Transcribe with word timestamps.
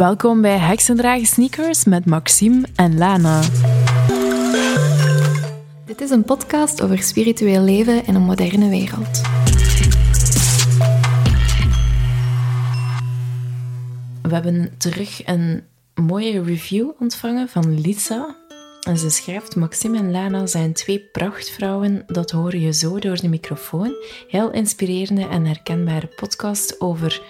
Welkom 0.00 0.40
bij 0.40 0.58
Heksendragen 0.58 1.26
Sneakers 1.26 1.84
met 1.84 2.06
Maxime 2.06 2.66
en 2.76 2.98
Lana. 2.98 3.40
Dit 5.86 6.00
is 6.00 6.10
een 6.10 6.24
podcast 6.24 6.82
over 6.82 6.98
spiritueel 6.98 7.62
leven 7.62 8.06
in 8.06 8.14
een 8.14 8.22
moderne 8.22 8.68
wereld. 8.68 9.20
We 14.22 14.34
hebben 14.34 14.74
terug 14.78 15.26
een 15.26 15.62
mooie 15.94 16.42
review 16.42 16.90
ontvangen 16.98 17.48
van 17.48 17.80
Lisa. 17.80 18.36
En 18.80 18.98
ze 18.98 19.10
schrijft: 19.10 19.56
Maxime 19.56 19.98
en 19.98 20.10
Lana 20.10 20.46
zijn 20.46 20.72
twee 20.72 21.08
prachtvrouwen. 21.12 22.02
Dat 22.06 22.30
hoor 22.30 22.56
je 22.56 22.72
zo 22.72 22.98
door 22.98 23.16
de 23.16 23.28
microfoon. 23.28 23.94
Heel 24.28 24.50
inspirerende 24.50 25.26
en 25.26 25.46
herkenbare 25.46 26.06
podcast 26.06 26.80
over 26.80 27.22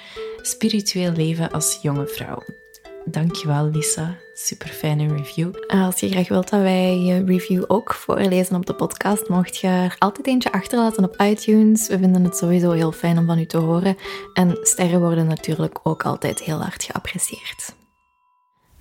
spiritueel 0.42 1.12
leven 1.12 1.50
als 1.50 1.78
jonge 1.82 2.06
vrouw. 2.06 2.42
Dankjewel, 3.04 3.70
Lisa. 3.70 4.16
Super 4.34 4.68
fijne 4.68 5.16
review. 5.16 5.50
Als 5.66 6.00
je 6.00 6.10
graag 6.10 6.28
wilt 6.28 6.50
dat 6.50 6.60
wij 6.60 6.98
je 6.98 7.24
review 7.24 7.64
ook 7.66 7.94
voorlezen 7.94 8.56
op 8.56 8.66
de 8.66 8.74
podcast, 8.74 9.28
mocht 9.28 9.56
je 9.56 9.66
er 9.66 9.96
altijd 9.98 10.26
eentje 10.26 10.52
achterlaten 10.52 11.04
op 11.04 11.20
iTunes. 11.20 11.88
We 11.88 11.98
vinden 11.98 12.24
het 12.24 12.36
sowieso 12.36 12.70
heel 12.70 12.92
fijn 12.92 13.18
om 13.18 13.26
van 13.26 13.38
u 13.38 13.46
te 13.46 13.56
horen. 13.56 13.96
En 14.34 14.58
sterren 14.62 15.00
worden 15.00 15.26
natuurlijk 15.26 15.80
ook 15.82 16.02
altijd 16.02 16.40
heel 16.42 16.60
hard 16.62 16.82
geapprecieerd. 16.82 17.78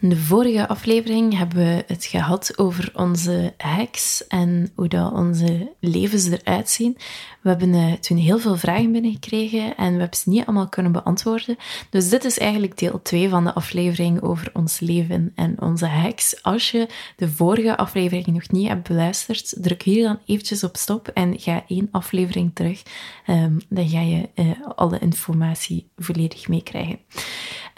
In 0.02 0.10
de 0.10 0.18
vorige 0.18 0.68
aflevering 0.68 1.38
hebben 1.38 1.58
we 1.58 1.84
het 1.88 2.06
gehad 2.06 2.58
over 2.58 2.92
onze 2.96 3.54
hacks 3.58 4.28
en 4.28 4.72
hoe 4.76 4.88
dat 4.88 5.12
onze 5.12 5.72
levens 5.80 6.30
eruit 6.30 6.70
zien. 6.70 6.98
We 7.42 7.50
hebben 7.50 7.74
uh, 7.74 7.94
toen 7.94 8.18
heel 8.18 8.40
veel 8.40 8.58
vragen 8.58 8.92
binnengekregen 8.92 9.76
en 9.76 9.94
we 9.94 10.00
hebben 10.00 10.18
ze 10.18 10.30
niet 10.30 10.46
allemaal 10.46 10.70
kunnen 10.70 10.92
beantwoorden. 10.92 11.58
Dus 11.90 12.10
dit 12.10 12.26
is 12.26 12.38
eigenlijk 12.38 12.78
deel 12.78 13.02
2 13.02 13.30
van 13.30 13.44
de 13.44 13.54
aflevering 13.54 14.22
over 14.22 14.50
ons 14.54 14.80
leven 14.80 15.32
en 15.36 15.62
onze 15.62 15.86
hacks. 15.86 16.44
Als 16.44 16.72
je 16.72 16.88
de 17.16 17.30
vorige 17.30 17.78
aflevering 17.78 18.28
nog 18.28 18.50
niet 18.50 18.68
hebt 18.68 18.88
beluisterd, 18.88 19.54
druk 19.58 19.82
hier 19.82 20.04
dan 20.04 20.20
eventjes 20.26 20.64
op 20.64 20.78
stop 20.78 21.08
en 21.08 21.40
ga 21.40 21.64
één 21.68 21.88
aflevering 21.92 22.52
terug. 22.54 22.84
Um, 23.28 23.58
dan 23.70 23.90
ga 23.90 24.02
je 24.02 24.30
uh, 24.36 24.52
alle 24.76 25.00
informatie 25.00 25.90
volledig 25.98 26.48
meekrijgen. 26.48 27.00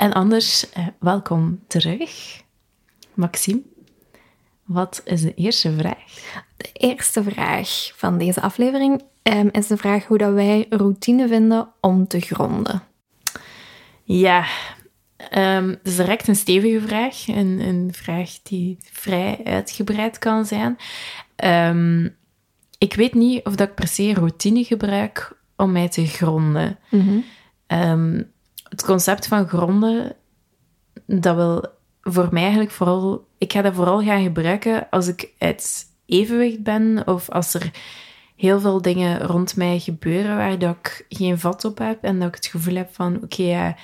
En 0.01 0.13
anders, 0.13 0.65
uh, 0.77 0.87
welkom 0.99 1.59
terug. 1.67 2.41
Maxime, 3.13 3.61
wat 4.63 5.01
is 5.05 5.21
de 5.21 5.33
eerste 5.33 5.73
vraag? 5.77 6.43
De 6.57 6.69
eerste 6.73 7.23
vraag 7.23 7.91
van 7.95 8.17
deze 8.17 8.41
aflevering 8.41 9.01
um, 9.23 9.49
is 9.51 9.67
de 9.67 9.77
vraag 9.77 10.05
hoe 10.05 10.17
dat 10.17 10.33
wij 10.33 10.65
routine 10.69 11.27
vinden 11.27 11.69
om 11.81 12.07
te 12.07 12.19
gronden. 12.19 12.83
Ja, 14.03 14.45
um, 15.37 15.67
dat 15.67 15.79
is 15.83 15.95
direct 15.95 16.27
een 16.27 16.35
stevige 16.35 16.81
vraag. 16.87 17.27
Een, 17.27 17.59
een 17.59 17.89
vraag 17.93 18.41
die 18.43 18.77
vrij 18.91 19.39
uitgebreid 19.43 20.17
kan 20.17 20.45
zijn. 20.45 20.77
Um, 21.75 22.15
ik 22.77 22.93
weet 22.93 23.13
niet 23.13 23.45
of 23.45 23.55
dat 23.55 23.67
ik 23.67 23.75
per 23.75 23.87
se 23.87 24.13
routine 24.13 24.63
gebruik 24.63 25.37
om 25.55 25.71
mij 25.71 25.89
te 25.89 26.05
gronden. 26.05 26.79
Mm 26.89 27.23
-hmm. 27.67 28.29
Het 28.71 28.83
concept 28.83 29.27
van 29.27 29.47
gronden, 29.47 30.15
dat 31.05 31.35
wil 31.35 31.65
voor 32.01 32.27
mij 32.31 32.41
eigenlijk 32.41 32.71
vooral... 32.71 33.27
Ik 33.37 33.51
ga 33.51 33.61
dat 33.61 33.73
vooral 33.73 34.01
gaan 34.01 34.23
gebruiken 34.23 34.89
als 34.89 35.07
ik 35.07 35.29
uit 35.37 35.85
evenwicht 36.05 36.63
ben 36.63 37.07
of 37.07 37.29
als 37.29 37.53
er 37.53 37.71
heel 38.35 38.59
veel 38.59 38.81
dingen 38.81 39.21
rond 39.21 39.55
mij 39.55 39.79
gebeuren 39.79 40.37
waar 40.37 40.59
dat 40.59 40.75
ik 40.81 41.05
geen 41.09 41.39
vat 41.39 41.65
op 41.65 41.77
heb 41.77 42.03
en 42.03 42.19
dat 42.19 42.27
ik 42.27 42.35
het 42.35 42.45
gevoel 42.45 42.75
heb 42.75 42.93
van 42.93 43.19
oké, 43.23 43.43
ja, 43.43 43.75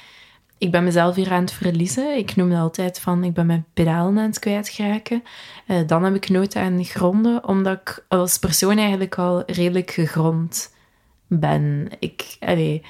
ik 0.57 0.71
ben 0.71 0.83
mezelf 0.83 1.15
hier 1.15 1.31
aan 1.31 1.41
het 1.41 1.51
verliezen. 1.51 2.17
Ik 2.17 2.35
noem 2.35 2.49
dat 2.49 2.59
altijd 2.59 2.99
van 2.99 3.23
ik 3.23 3.33
ben 3.33 3.45
mijn 3.45 3.65
pedalen 3.73 4.17
aan 4.17 4.27
het 4.29 4.39
kwijtraken. 4.39 5.23
Uh, 5.67 5.77
dan 5.87 6.03
heb 6.03 6.15
ik 6.15 6.29
nood 6.29 6.55
aan 6.55 6.83
gronden, 6.83 7.47
omdat 7.47 7.79
ik 7.79 8.05
als 8.07 8.39
persoon 8.39 8.77
eigenlijk 8.77 9.17
al 9.17 9.43
redelijk 9.45 9.91
gegrond 9.91 10.73
ben. 11.27 11.87
Ik, 11.99 12.37
allee, 12.39 12.83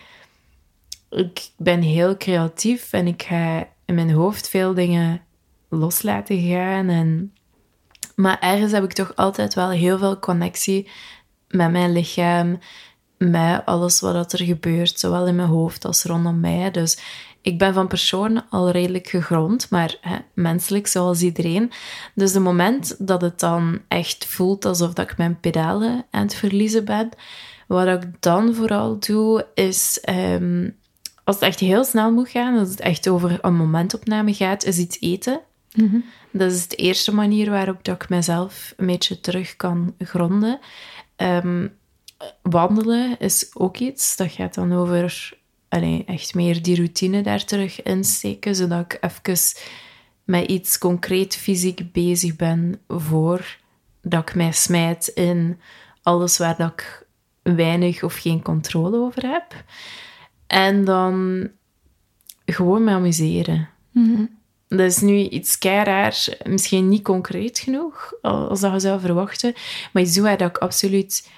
ik 1.10 1.50
ben 1.58 1.82
heel 1.82 2.18
creatief 2.18 2.94
en 2.94 3.08
ik 3.08 3.24
ga 3.24 3.68
in 3.86 3.96
mijn 3.96 4.12
hoofd 4.12 4.50
veel 4.50 4.74
dingen 4.74 5.22
loslaten 5.70 6.42
gaan. 6.42 6.90
En, 6.90 7.34
maar 8.16 8.40
ergens 8.40 8.72
heb 8.72 8.84
ik 8.84 8.94
toch 8.94 9.16
altijd 9.16 9.54
wel 9.54 9.70
heel 9.70 9.98
veel 9.98 10.20
connectie 10.20 10.90
met 11.48 11.72
mijn 11.72 11.92
lichaam, 11.92 12.60
met 13.18 13.66
alles 13.66 14.00
wat 14.00 14.34
er 14.34 14.46
gebeurt, 14.46 15.00
zowel 15.00 15.28
in 15.28 15.36
mijn 15.36 15.48
hoofd 15.48 15.86
als 15.86 16.04
rondom 16.04 16.40
mij. 16.40 16.72
Dus 16.72 16.98
ik 17.42 17.58
ben 17.58 17.74
van 17.74 17.88
persoon 17.88 18.50
al 18.50 18.70
redelijk 18.70 19.08
gegrond, 19.08 19.70
maar 19.70 19.98
hè, 20.02 20.18
menselijk 20.34 20.88
zoals 20.88 21.22
iedereen. 21.22 21.72
Dus 22.16 22.34
het 22.34 22.44
moment 22.44 23.08
dat 23.08 23.22
het 23.22 23.40
dan 23.40 23.82
echt 23.88 24.26
voelt 24.26 24.66
alsof 24.66 24.94
dat 24.94 25.12
ik 25.12 25.18
mijn 25.18 25.40
pedalen 25.40 26.06
aan 26.12 26.22
het 26.22 26.36
verliezen 26.36 26.86
ben, 26.86 27.10
wat 27.68 27.88
ik 28.04 28.22
dan 28.22 28.54
vooral 28.54 29.00
doe, 29.00 29.48
is 29.54 30.04
um, 30.10 30.76
als 31.28 31.36
het 31.36 31.46
echt 31.46 31.60
heel 31.60 31.84
snel 31.84 32.12
moet 32.12 32.30
gaan, 32.30 32.58
als 32.58 32.70
het 32.70 32.80
echt 32.80 33.08
over 33.08 33.38
een 33.42 33.56
momentopname 33.56 34.34
gaat, 34.34 34.64
is 34.64 34.78
iets 34.78 35.02
eten. 35.02 35.40
Mm 35.74 35.90
-hmm. 35.90 36.04
Dat 36.32 36.52
is 36.52 36.68
de 36.68 36.76
eerste 36.76 37.14
manier 37.14 37.50
waarop 37.50 37.84
dat 37.84 38.02
ik 38.02 38.10
mezelf 38.10 38.74
een 38.78 38.86
beetje 38.86 39.20
terug 39.20 39.56
kan 39.56 39.96
gronden. 40.00 40.60
Um, 41.18 41.74
wandelen 42.42 43.20
is 43.20 43.50
ook 43.54 43.78
iets. 43.78 44.16
Dat 44.16 44.32
gaat 44.32 44.54
dan 44.54 44.74
over 44.74 45.34
allee, 45.70 46.04
echt 46.06 46.36
meer 46.36 46.62
die 46.62 46.76
routine 46.76 47.22
daar 47.22 47.46
terug 47.46 47.84
insteken, 47.84 48.56
zodat 48.56 48.80
ik 48.80 48.98
even 49.02 49.62
met 50.24 50.48
iets 50.50 50.78
concreet 50.78 51.36
fysiek 51.36 51.92
bezig 51.92 52.36
ben 52.36 52.80
voor 52.88 53.58
dat 54.02 54.30
ik 54.30 54.36
mij 54.36 54.52
smijt 54.52 55.08
in 55.08 55.60
alles 56.02 56.38
waar 56.38 56.58
dat 56.58 56.72
ik 56.72 57.06
weinig 57.42 58.04
of 58.04 58.16
geen 58.16 58.42
controle 58.42 58.98
over 58.98 59.24
heb. 59.32 59.64
En 60.48 60.86
dan 60.86 61.48
gewoon 62.46 62.84
me 62.84 62.92
amuseren. 62.92 63.70
Mm 63.92 64.16
-hmm. 64.16 64.36
Dat 64.68 64.92
is 64.92 65.00
nu 65.00 65.18
iets 65.18 65.58
raar, 65.60 66.28
misschien 66.44 66.90
niet 66.90 67.04
concreet 67.04 67.60
genoeg 67.60 68.14
als 68.22 68.60
dat 68.60 68.74
je 68.74 68.80
zou 68.80 69.00
verwachten, 69.00 69.54
maar 69.94 70.04
iets 70.04 70.18
waar 70.18 70.38
dat 70.38 70.50
ik 70.50 70.58
absoluut 70.58 71.30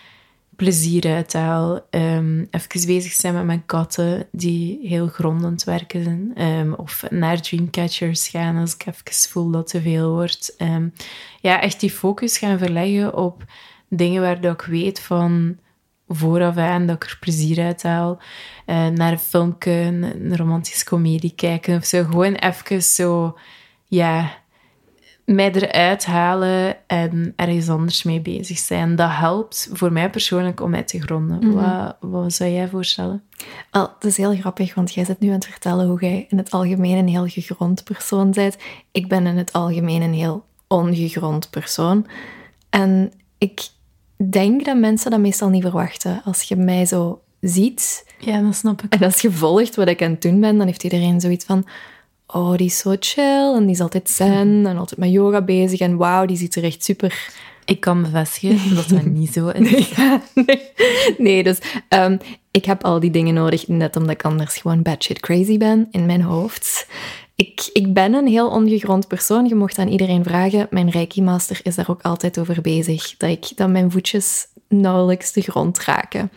plezier 0.59 1.13
uithaal. 1.13 1.79
Um, 1.89 2.47
even 2.51 2.87
bezig 2.87 3.11
zijn 3.11 3.33
met 3.33 3.45
mijn 3.45 3.65
katten, 3.65 4.27
die 4.31 4.79
heel 4.81 5.07
grondend 5.07 5.63
werken 5.63 6.03
zijn. 6.03 6.47
Um, 6.47 6.73
of 6.73 7.03
naar 7.09 7.41
Dreamcatchers 7.41 8.27
gaan 8.27 8.57
als 8.57 8.73
ik 8.73 8.85
even 8.85 9.29
voel 9.29 9.51
dat 9.51 9.67
te 9.67 9.81
veel 9.81 10.11
wordt. 10.11 10.55
Um, 10.57 10.93
ja, 11.41 11.61
echt 11.61 11.79
die 11.79 11.91
focus 11.91 12.37
gaan 12.37 12.57
verleggen 12.57 13.15
op 13.15 13.43
dingen 13.89 14.21
waar 14.21 14.41
dat 14.41 14.61
ik 14.61 14.67
weet 14.67 14.99
van 14.99 15.57
vooraf 16.09 16.57
aan 16.57 16.85
dat 16.85 16.95
ik 16.95 17.09
er 17.09 17.17
plezier 17.19 17.63
uit 17.63 17.83
haal. 17.83 18.17
Uh, 18.65 18.87
naar 18.87 19.11
een 19.11 19.19
filmpje, 19.19 19.71
een 19.71 20.37
romantische 20.37 20.85
komedie 20.85 21.33
kijken 21.35 21.77
of 21.77 21.85
zo. 21.85 22.03
Gewoon 22.03 22.33
even 22.33 22.83
zo, 22.83 23.37
ja, 23.85 24.31
mij 25.25 25.51
eruit 25.51 26.05
halen 26.05 26.87
en 26.87 27.33
ergens 27.35 27.69
anders 27.69 28.03
mee 28.03 28.21
bezig 28.21 28.57
zijn. 28.57 28.95
Dat 28.95 29.09
helpt 29.11 29.69
voor 29.71 29.91
mij 29.91 30.09
persoonlijk 30.09 30.61
om 30.61 30.69
mij 30.69 30.83
te 30.83 31.01
gronden. 31.01 31.37
Mm 31.37 31.51
-hmm. 31.51 31.53
wat, 31.53 31.97
wat, 31.99 32.33
zou 32.33 32.49
jij 32.49 32.67
voorstellen? 32.67 33.23
Wel, 33.71 33.91
het 33.93 34.03
is 34.03 34.17
heel 34.17 34.35
grappig, 34.35 34.73
want 34.73 34.93
jij 34.93 35.05
zit 35.05 35.19
nu 35.19 35.27
aan 35.27 35.33
het 35.33 35.45
vertellen 35.45 35.87
hoe 35.87 35.99
jij 35.99 36.25
in 36.29 36.37
het 36.37 36.51
algemeen 36.51 36.97
een 36.97 37.07
heel 37.07 37.27
gegrond 37.27 37.83
persoon 37.83 38.31
bent. 38.31 38.57
Ik 38.91 39.07
ben 39.07 39.27
in 39.27 39.37
het 39.37 39.53
algemeen 39.53 40.01
een 40.01 40.13
heel 40.13 40.45
ongegrond 40.67 41.49
persoon. 41.49 42.07
En 42.69 43.11
ik 43.37 43.67
denk 44.23 44.65
dat 44.65 44.77
mensen 44.77 45.11
dat 45.11 45.19
meestal 45.19 45.49
niet 45.49 45.61
verwachten. 45.61 46.21
Als 46.25 46.41
je 46.41 46.55
mij 46.55 46.85
zo 46.85 47.21
ziet... 47.41 48.05
Ja, 48.19 48.41
dat 48.41 48.55
snap 48.55 48.81
ik. 48.81 48.93
En 48.93 49.03
als 49.03 49.21
je 49.21 49.31
volgt 49.31 49.75
wat 49.75 49.87
ik 49.87 50.01
aan 50.01 50.11
het 50.11 50.21
doen 50.21 50.39
ben, 50.39 50.57
dan 50.57 50.65
heeft 50.65 50.83
iedereen 50.83 51.21
zoiets 51.21 51.45
van 51.45 51.65
oh, 52.27 52.55
die 52.55 52.65
is 52.65 52.77
zo 52.77 52.95
chill 52.99 53.53
en 53.55 53.61
die 53.61 53.75
is 53.75 53.81
altijd 53.81 54.09
zen 54.09 54.65
en 54.65 54.77
altijd 54.77 54.99
met 54.99 55.11
yoga 55.11 55.41
bezig 55.41 55.79
en 55.79 55.97
wauw, 55.97 56.25
die 56.25 56.37
ziet 56.37 56.55
er 56.55 56.63
echt 56.63 56.83
super... 56.83 57.37
Ik 57.65 57.79
kan 57.79 58.01
bevestigen 58.01 58.75
dat 58.75 58.89
dat 58.89 59.05
niet 59.19 59.33
zo 59.33 59.47
is. 59.47 59.69
Nee, 59.69 59.87
nee. 60.45 60.61
nee 61.17 61.43
dus 61.43 61.59
um, 61.89 62.17
ik 62.51 62.65
heb 62.65 62.83
al 62.83 62.99
die 62.99 63.11
dingen 63.11 63.33
nodig, 63.33 63.67
net 63.67 63.95
omdat 63.95 64.11
ik 64.11 64.25
anders 64.25 64.57
gewoon 64.57 64.85
shit 64.99 65.19
crazy 65.19 65.57
ben 65.57 65.87
in 65.91 66.05
mijn 66.05 66.21
hoofd. 66.21 66.87
Ik, 67.39 67.69
ik 67.73 67.93
ben 67.93 68.13
een 68.13 68.27
heel 68.27 68.49
ongegrond 68.49 69.07
persoon. 69.07 69.45
Je 69.45 69.55
mocht 69.55 69.77
aan 69.77 69.87
iedereen 69.87 70.23
vragen. 70.23 70.67
Mijn 70.69 70.89
Reiki-master 70.89 71.59
is 71.63 71.75
daar 71.75 71.89
ook 71.89 72.01
altijd 72.01 72.39
over 72.39 72.61
bezig. 72.61 73.17
Dat, 73.17 73.29
ik, 73.29 73.51
dat 73.55 73.69
mijn 73.69 73.91
voetjes 73.91 74.47
nauwelijks 74.67 75.31
de 75.31 75.41
grond 75.41 75.79
raken. 75.79 76.31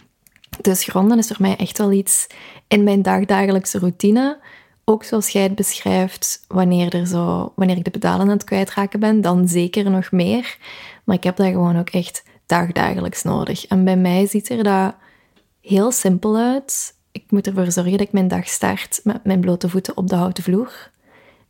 Dus 0.60 0.84
gronden 0.84 1.19
is 1.19 1.26
voor 1.26 1.37
mij 1.40 1.56
echt 1.56 1.78
wel 1.78 1.93
iets 1.93 2.26
in 2.69 2.82
mijn 2.82 3.02
dagdagelijkse 3.02 3.78
routine 3.78 4.38
ook 4.84 5.04
zoals 5.04 5.28
jij 5.28 5.43
het 5.43 5.54
beschrijft, 5.54 6.44
wanneer, 6.49 6.94
er 6.94 7.06
zo, 7.06 7.52
wanneer 7.56 7.76
ik 7.76 7.84
de 7.84 7.90
pedalen 7.90 8.20
aan 8.20 8.32
het 8.32 8.44
kwijtraken 8.44 9.00
ben, 9.00 9.20
dan 9.20 9.49
zeker 9.49 9.90
nog 9.90 10.10
meer. 10.10 10.56
Maar 11.04 11.16
ik 11.16 11.25
heb 11.25 11.37
dat 11.37 11.46
gewoon 11.46 11.78
ook 11.78 11.90
echt 11.90 12.25
dagdagelijks 12.46 13.22
nodig. 13.22 13.66
En 13.66 13.84
bij 13.84 13.96
mij 13.96 14.26
ziet 14.26 14.50
er 14.50 14.62
dat 14.62 14.94
heel 15.60 15.93
simpel 15.93 16.37
uit. 16.37 16.94
Ik 17.12 17.25
moet 17.28 17.46
ervoor 17.46 17.70
zorgen 17.70 17.93
dat 17.93 18.00
ik 18.00 18.12
mijn 18.12 18.28
dag 18.28 18.49
start 18.49 19.00
met 19.04 19.25
mijn 19.25 19.40
blote 19.40 19.69
voeten 19.69 19.96
op 19.96 20.08
de 20.08 20.14
houten 20.14 20.43
vloer. 20.43 20.90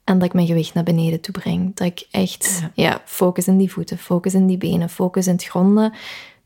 En 0.04 0.18
dat 0.18 0.26
ik 0.26 0.34
mijn 0.34 0.46
gewicht 0.46 0.74
naar 0.74 0.84
beneden 0.84 1.20
toe 1.20 1.34
breng. 1.34 1.76
Dat 1.76 1.86
ik 1.86 2.06
echt, 2.10 2.62
ja. 2.74 3.02
focus 3.04 3.46
in 3.46 3.56
die 3.56 3.72
voeten, 3.72 3.98
focus 3.98 4.34
in 4.34 4.46
die 4.46 4.58
benen, 4.58 4.88
focus 4.88 5.26
in 5.26 5.32
het 5.32 5.44
gronden. 5.44 5.92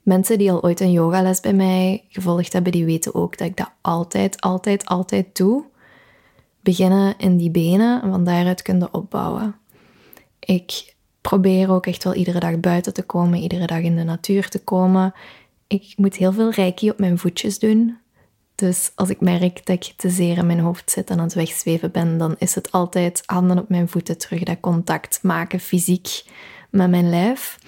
Mensen 0.02 0.38
die 0.38 0.52
al 0.52 0.62
ooit 0.62 0.80
een 0.80 0.92
yogales 0.92 1.40
bij 1.40 1.52
mij 1.52 2.04
gevolgd 2.08 2.52
hebben, 2.52 2.72
die 2.72 2.84
weten 2.84 3.14
ook 3.14 3.38
dat 3.38 3.46
ik 3.48 3.56
dat 3.56 3.70
altijd, 3.80 4.40
altijd, 4.40 4.86
altijd 4.86 5.36
doe. 5.36 5.64
Beginnen 6.60 7.14
in 7.18 7.36
die 7.36 7.50
benen 7.50 8.02
en 8.02 8.10
van 8.10 8.24
daaruit 8.24 8.62
kunnen 8.62 8.94
opbouwen. 8.94 9.54
Ik 10.38 10.94
probeer 11.20 11.70
ook 11.70 11.86
echt 11.86 12.04
wel 12.04 12.14
iedere 12.14 12.38
dag 12.38 12.60
buiten 12.60 12.92
te 12.92 13.02
komen, 13.02 13.38
iedere 13.38 13.66
dag 13.66 13.80
in 13.80 13.96
de 13.96 14.04
natuur 14.04 14.48
te 14.48 14.58
komen. 14.58 15.14
Ik 15.66 15.94
moet 15.96 16.16
heel 16.16 16.32
veel 16.32 16.50
reiki 16.50 16.90
op 16.90 16.98
mijn 16.98 17.18
voetjes 17.18 17.58
doen. 17.58 17.98
Dus 18.56 18.92
als 18.94 19.08
ik 19.08 19.20
merk 19.20 19.66
dat 19.66 19.76
ik 19.76 19.92
te 19.96 20.10
zeer 20.10 20.38
in 20.38 20.46
mijn 20.46 20.60
hoofd 20.60 20.90
zit 20.90 21.10
en 21.10 21.18
aan 21.18 21.24
het 21.24 21.34
wegzweven 21.34 21.90
ben, 21.90 22.18
dan 22.18 22.34
is 22.38 22.54
het 22.54 22.72
altijd 22.72 23.22
handen 23.26 23.58
op 23.58 23.68
mijn 23.68 23.88
voeten 23.88 24.18
terug, 24.18 24.42
dat 24.42 24.60
contact 24.60 25.18
maken 25.22 25.60
fysiek 25.60 26.24
met 26.70 26.90
mijn 26.90 27.10
lijf. 27.10 27.58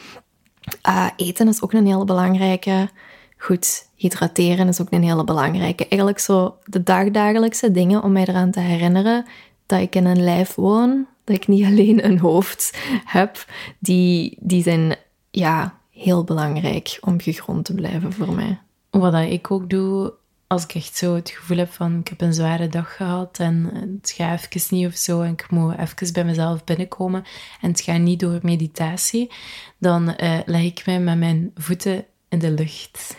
Uh, 0.89 1.07
eten 1.17 1.49
is 1.49 1.63
ook 1.63 1.73
een 1.73 1.87
hele 1.87 2.05
belangrijke. 2.05 2.89
Goed, 3.37 3.89
hydrateren 3.95 4.69
is 4.69 4.81
ook 4.81 4.91
een 4.91 5.03
hele 5.03 5.25
belangrijke. 5.25 5.89
Eigenlijk 5.89 6.21
zo 6.21 6.57
de 6.65 6.83
dagdagelijkse 6.83 7.71
dingen 7.71 8.03
om 8.03 8.13
mij 8.13 8.25
eraan 8.27 8.51
te 8.51 8.61
herinneren 8.61 9.27
dat 9.67 9.81
ik 9.81 9.95
in 9.95 10.05
een 10.05 10.23
lijf 10.23 10.55
woon, 10.55 11.07
dat 11.25 11.37
ik 11.37 11.47
niet 11.47 11.65
alleen 11.71 12.05
een 12.05 12.19
hoofd 12.19 12.79
heb, 13.05 13.45
die, 13.79 14.37
die 14.41 14.63
zijn 14.63 14.97
ja, 15.31 15.79
heel 15.91 16.25
belangrijk 16.25 16.99
om 17.01 17.21
gegrond 17.21 17.65
te 17.65 17.75
blijven 17.75 18.13
voor 18.13 18.35
mij. 18.35 18.59
Wat 18.91 19.15
ik 19.15 19.51
ook 19.51 19.71
doe, 19.71 20.13
als 20.49 20.65
ik 20.65 20.75
echt 20.75 20.97
zo 20.97 21.15
het 21.15 21.31
gevoel 21.31 21.57
heb 21.57 21.73
van 21.73 21.99
ik 21.99 22.09
heb 22.09 22.21
een 22.21 22.35
zware 22.35 22.69
dag 22.69 22.97
gehad 22.97 23.39
en 23.39 23.71
het 24.01 24.11
gaat 24.11 24.47
even 24.51 24.77
niet 24.77 24.87
of 24.87 24.95
zo 24.95 25.21
en 25.23 25.33
ik 25.33 25.51
moet 25.51 25.79
even 25.79 26.13
bij 26.13 26.25
mezelf 26.25 26.65
binnenkomen 26.65 27.25
en 27.61 27.71
het 27.71 27.81
gaat 27.81 28.01
niet 28.01 28.21
door 28.21 28.39
meditatie, 28.43 29.31
dan 29.79 30.15
uh, 30.21 30.39
leg 30.47 30.63
ik 30.63 30.87
mij 30.87 31.01
met 31.01 31.19
mijn 31.19 31.51
voeten 31.55 32.05
in 32.29 32.39
de 32.39 32.51
lucht. 32.51 33.17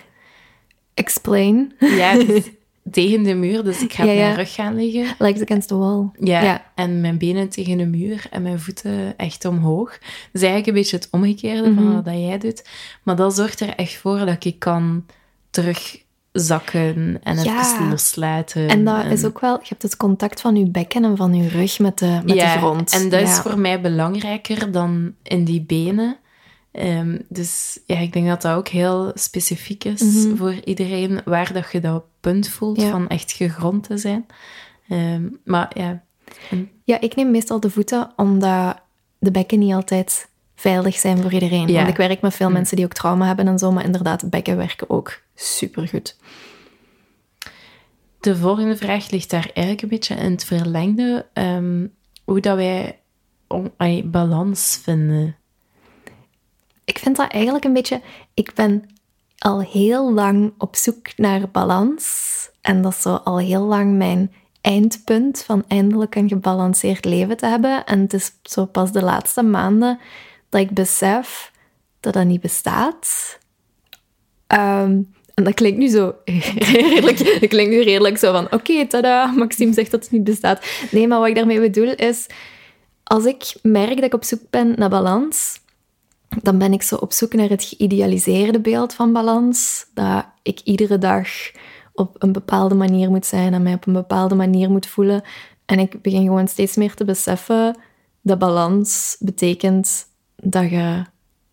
Explain. 0.93 1.73
Ja, 1.79 2.13
dus 2.13 2.49
tegen 2.91 3.23
de 3.23 3.33
muur, 3.33 3.63
dus 3.63 3.81
ik 3.81 3.93
ga 3.93 4.03
op 4.03 4.15
mijn 4.15 4.35
rug 4.35 4.53
gaan 4.53 4.75
liggen. 4.75 5.15
Like 5.19 5.43
against 5.43 5.67
the 5.67 5.75
wall. 5.75 6.09
Ja, 6.19 6.41
ja, 6.41 6.71
en 6.75 7.01
mijn 7.01 7.17
benen 7.17 7.49
tegen 7.49 7.77
de 7.77 7.85
muur 7.85 8.25
en 8.29 8.41
mijn 8.41 8.59
voeten 8.59 9.17
echt 9.17 9.45
omhoog. 9.45 9.97
Dus 10.31 10.41
eigenlijk 10.41 10.67
een 10.67 10.73
beetje 10.73 10.95
het 10.95 11.07
omgekeerde 11.11 11.73
van 11.73 11.83
mhm. 11.83 12.03
wat 12.03 12.13
jij 12.13 12.37
doet. 12.37 12.67
Maar 13.03 13.15
dat 13.15 13.35
zorgt 13.35 13.59
er 13.59 13.75
echt 13.75 13.95
voor 13.95 14.25
dat 14.25 14.45
ik 14.45 14.59
kan 14.59 15.05
terug 15.49 16.07
zakken 16.31 17.19
en 17.23 17.43
ja. 17.43 17.59
even 17.59 17.89
loslaten. 17.89 18.67
En 18.67 18.85
dat 18.85 19.05
is 19.05 19.25
ook 19.25 19.39
wel, 19.39 19.53
je 19.53 19.67
hebt 19.67 19.81
het 19.81 19.97
contact 19.97 20.41
van 20.41 20.55
je 20.55 20.69
bekken 20.69 21.03
en 21.03 21.17
van 21.17 21.33
je 21.33 21.49
rug 21.49 21.79
met 21.79 21.97
de, 21.97 22.19
met 22.25 22.39
de 22.39 22.45
grond. 22.45 22.93
En 22.93 23.09
dat 23.09 23.21
is 23.21 23.37
voor 23.37 23.59
mij 23.59 23.81
belangrijker 23.81 24.71
dan 24.71 25.13
in 25.23 25.43
die 25.43 25.61
benen. 25.61 26.17
Ehm, 26.71 27.17
dus 27.27 27.79
ja, 27.85 27.97
ik 27.97 28.13
denk 28.13 28.27
dat 28.27 28.41
dat 28.41 28.57
ook 28.57 28.67
heel 28.67 29.11
specifiek 29.13 29.83
is 29.83 30.01
mhm. 30.01 30.35
voor 30.35 30.53
iedereen, 30.63 31.21
waar 31.25 31.53
dat 31.53 31.71
je 31.71 31.79
dat 31.79 32.03
punt 32.19 32.49
voelt 32.49 32.83
van 32.83 33.07
echt 33.07 33.31
gegrond 33.31 33.83
te 33.83 33.97
zijn. 33.97 34.25
Ehm, 34.89 35.23
maar 35.43 35.71
ja. 35.73 36.01
Ja, 36.83 37.01
ik 37.01 37.15
neem 37.15 37.31
meestal 37.31 37.59
de 37.59 37.69
voeten, 37.69 38.11
omdat 38.15 38.81
de 39.19 39.31
bekken 39.31 39.59
niet 39.59 39.73
altijd 39.73 40.29
veilig 40.55 40.95
zijn 40.95 41.21
voor 41.21 41.33
iedereen. 41.33 41.73
Want 41.73 41.87
ik 41.87 41.95
werk 41.95 42.21
met 42.21 42.33
veel 42.33 42.47
hm. 42.47 42.53
mensen 42.53 42.75
die 42.75 42.85
ook 42.85 42.93
trauma 42.93 43.25
hebben 43.25 43.47
en 43.47 43.59
zo, 43.59 43.71
maar 43.71 43.85
inderdaad, 43.85 44.29
bekken 44.29 44.57
werken 44.57 44.89
ook 44.89 45.21
supergoed. 45.39 46.17
De 48.19 48.35
volgende 48.35 48.77
vraag 48.77 49.09
ligt 49.09 49.29
daar 49.29 49.49
eigenlijk 49.53 49.81
een 49.81 49.89
beetje 49.89 50.15
in 50.15 50.31
het 50.31 50.45
verlengde. 50.45 51.25
Ehm, 51.33 51.87
hoe 52.23 52.39
dat 52.39 52.55
wij 52.55 52.99
om, 53.47 53.73
balans 54.11 54.79
vinden. 54.83 55.35
Ik 56.85 56.97
vind 56.97 57.15
dat 57.15 57.31
eigenlijk 57.31 57.65
een 57.65 57.73
beetje... 57.73 58.01
Ik 58.33 58.53
ben 58.53 58.89
al 59.37 59.61
heel 59.61 60.13
lang 60.13 60.53
op 60.57 60.75
zoek 60.75 61.17
naar 61.17 61.49
balans. 61.49 62.27
En 62.61 62.81
dat 62.81 62.93
is 62.93 63.01
zo 63.01 63.13
al 63.15 63.39
heel 63.39 63.63
lang 63.63 63.97
mijn 63.97 64.33
eindpunt 64.61 65.43
van 65.43 65.63
eindelijk 65.67 66.15
een 66.15 66.27
gebalanceerd 66.27 67.05
leven 67.05 67.37
te 67.37 67.45
hebben. 67.45 67.85
En 67.85 67.99
het 67.99 68.13
is 68.13 68.31
zo 68.43 68.65
pas 68.65 68.91
de 68.91 69.03
laatste 69.03 69.43
maanden 69.43 69.99
dat 70.49 70.61
ik 70.61 70.71
besef 70.71 71.51
dat 71.99 72.13
dat 72.13 72.25
niet 72.25 72.41
bestaat. 72.41 73.37
Ehm, 74.47 75.01
en 75.39 75.45
dat 75.45 75.53
klinkt 75.53 75.79
nu 75.79 75.87
zo 75.87 76.13
redelijk, 76.25 77.17
dat 77.39 77.49
klinkt 77.49 77.71
nu 77.71 77.81
redelijk 77.81 78.17
zo 78.17 78.31
van, 78.31 78.47
oké, 78.51 78.87
tada, 78.87 79.25
Maxime 79.25 79.73
zegt 79.73 79.91
dat 79.91 80.03
het 80.03 80.11
niet 80.11 80.23
bestaat. 80.23 80.65
Nee, 80.91 81.07
maar 81.07 81.19
wat 81.19 81.27
ik 81.27 81.35
daarmee 81.35 81.59
bedoel 81.59 81.93
is, 81.95 82.27
als 83.03 83.25
ik 83.25 83.55
merk 83.61 83.95
dat 83.95 84.03
ik 84.03 84.13
op 84.13 84.23
zoek 84.23 84.41
ben 84.49 84.73
naar 84.77 84.89
balans, 84.89 85.59
dan 86.41 86.57
ben 86.57 86.73
ik 86.73 86.81
zo 86.81 86.95
op 86.95 87.13
zoek 87.13 87.33
naar 87.33 87.49
het 87.49 87.63
geïdealiseerde 87.63 88.59
beeld 88.59 88.93
van 88.93 89.13
balans. 89.13 89.85
Dat 89.93 90.25
ik 90.43 90.59
iedere 90.63 90.97
dag 90.97 91.27
op 91.93 92.15
een 92.17 92.31
bepaalde 92.31 92.75
manier 92.75 93.09
moet 93.09 93.25
zijn 93.25 93.53
en 93.53 93.63
mij 93.63 93.73
op 93.73 93.87
een 93.87 93.93
bepaalde 93.93 94.35
manier 94.35 94.69
moet 94.69 94.87
voelen. 94.87 95.21
En 95.65 95.79
ik 95.79 96.01
begin 96.01 96.23
gewoon 96.23 96.47
steeds 96.47 96.75
meer 96.75 96.93
te 96.93 97.05
beseffen 97.05 97.77
dat 98.21 98.39
balans 98.39 99.17
betekent 99.19 100.05
dat 100.35 100.69
je 100.69 101.03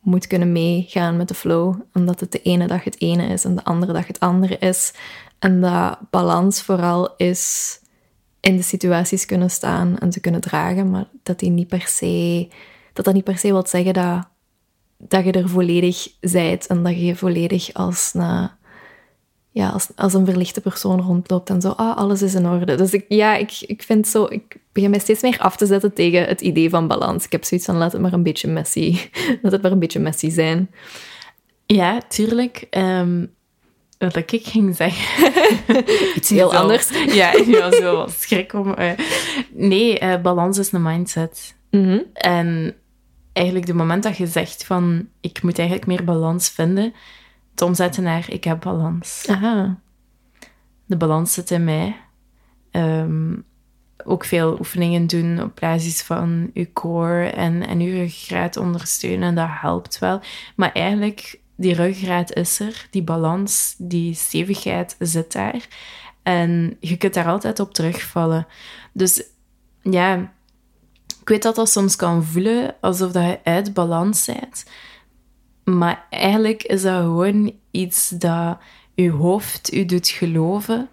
moet 0.07 0.27
kunnen 0.27 0.53
meegaan 0.53 1.17
met 1.17 1.29
de 1.29 1.35
flow. 1.35 1.75
Omdat 1.93 2.21
het 2.21 2.33
de 2.33 2.43
ene 2.43 2.67
dag 2.67 2.85
het 2.85 3.01
ene 3.01 3.27
is 3.27 3.45
en 3.45 3.55
de 3.55 3.65
andere 3.65 3.93
dag 3.93 4.07
het 4.07 4.21
andere 4.21 4.59
is. 4.59 4.93
En 5.39 5.61
dat 5.61 5.99
balans 6.11 6.63
vooral 6.63 7.15
is 7.17 7.79
in 8.41 8.57
de 8.57 8.63
situaties 8.63 9.27
kunnen 9.27 9.51
staan 9.51 9.99
en 9.99 10.11
te 10.11 10.21
kunnen 10.21 10.41
dragen, 10.41 10.91
maar 10.91 11.09
dat 11.23 11.39
die 11.39 11.51
niet 11.51 11.69
per 11.69 11.87
se, 11.87 12.49
dat, 12.93 13.05
dat 13.05 13.15
niet 13.15 13.25
per 13.25 13.39
se 13.39 13.49
wil 13.49 13.67
zeggen 13.67 13.95
dat, 13.95 14.29
dat 14.97 15.25
je 15.25 15.33
er 15.33 15.49
volledig 15.49 16.09
zijt 16.21 16.67
en 16.67 16.83
dat 16.83 17.01
je 17.01 17.17
volledig 17.17 17.73
als 17.73 18.11
een 18.15 18.51
ja, 19.51 19.77
als 19.97 20.15
een 20.15 20.25
verlichte 20.25 20.61
persoon 20.61 21.01
rondloopt 21.01 21.51
en 21.51 21.61
zo, 21.61 21.71
ah, 21.71 21.97
alles 21.97 22.23
is 22.23 22.35
in 22.35 22.47
orde. 22.47 22.75
Dus 22.75 22.93
ik, 22.93 23.05
ja, 23.09 23.37
ik, 23.37 23.61
ik 23.61 23.83
vind 23.83 24.09
zo, 24.09 24.27
ik 24.29 24.57
begin 24.77 24.91
mij 24.91 25.01
steeds 25.01 25.23
meer 25.23 25.39
af 25.39 25.57
te 25.57 25.67
zetten 25.67 25.93
tegen 25.93 26.25
het 26.25 26.41
idee 26.41 26.71
van 26.71 26.89
balans. 26.89 27.25
Ik 27.25 27.33
heb 27.33 27.45
zoiets 27.45 27.67
van, 27.67 27.77
laat 27.77 27.93
het 27.93 28.01
maar 28.01 28.13
een 28.13 28.23
beetje 28.23 28.49
messy, 28.49 28.99
laat 29.43 29.53
het 29.53 29.63
maar 29.63 29.73
een 29.73 29.79
beetje 29.79 30.01
messy 30.01 30.31
zijn. 30.31 30.71
Ja, 31.67 32.01
tuurlijk. 32.09 32.67
Um, 32.71 33.35
wat 33.99 34.17
ik 34.17 34.47
ging 34.47 34.77
zeggen. 34.77 35.33
Iets 36.17 36.29
heel 36.29 36.55
anders. 36.55 36.89
Ja, 37.15 37.33
ik 37.33 37.57
was 37.59 37.77
zo 37.87 38.07
schrik 38.09 38.53
om... 38.53 38.75
Uh, 38.79 38.91
nee, 39.51 40.01
uh, 40.03 40.21
balans 40.21 40.59
is 40.59 40.73
een 40.73 40.83
mindset. 40.83 41.55
Mm 41.71 42.03
En 42.13 42.75
eigenlijk 43.33 43.67
de 43.67 43.75
moment 43.75 44.03
dat 44.03 44.17
je 44.17 44.27
zegt 44.27 44.65
van, 44.65 45.09
ik 45.21 45.43
moet 45.43 45.59
eigenlijk 45.59 45.89
meer 45.89 46.05
balans 46.05 46.49
vinden 46.49 46.95
te 47.55 47.65
omzetten 47.65 48.03
naar 48.03 48.27
ik 48.29 48.45
heb 48.45 48.61
balans. 48.61 49.25
Aha. 49.29 49.81
De 50.87 50.97
balans 50.97 51.33
zit 51.33 51.51
in 51.51 51.65
mij. 51.65 51.97
Ehm, 52.71 53.33
ook 54.07 54.25
veel 54.25 54.57
oefeningen 54.59 55.07
doen 55.07 55.43
op 55.43 55.57
basis 55.61 56.03
van 56.03 56.51
uw 56.55 56.67
core 56.73 57.29
en, 57.29 57.67
en 57.67 57.81
uw 57.81 57.93
ruggraat 57.93 58.57
ondersteunen. 58.57 59.35
Dat 59.35 59.49
helpt 59.51 59.99
wel. 59.99 60.21
Maar 60.57 60.73
eigenlijk, 60.73 61.41
die 61.57 61.75
ruggraat 61.75 62.33
is 62.33 62.61
er. 62.61 62.87
Die 62.91 63.03
balans, 63.03 63.75
die 63.79 64.15
stevigheid 64.15 64.97
zit 64.99 65.33
daar. 65.33 65.69
En 66.23 66.77
je 66.81 66.97
kunt 66.97 67.15
daar 67.15 67.27
altijd 67.27 67.61
op 67.61 67.75
terugvallen. 67.75 68.47
Dus 68.93 69.23
ja, 69.83 70.33
ik 71.21 71.29
weet 71.29 71.43
dat 71.43 71.55
dat 71.55 71.71
soms 71.71 71.97
kan 71.97 72.25
voelen 72.25 72.75
alsof 72.81 73.13
dat 73.13 73.25
je 73.25 73.39
uit 73.45 73.75
balans 73.75 74.25
bent. 74.25 74.65
Maar 75.65 76.07
eigenlijk 76.11 76.63
is 76.63 76.83
dat 76.83 77.01
gewoon 77.01 77.53
iets 77.71 78.09
dat 78.09 78.59
je 78.95 79.11
hoofd 79.11 79.73
u 79.73 79.85
doet 79.85 80.09
geloven. 80.09 80.89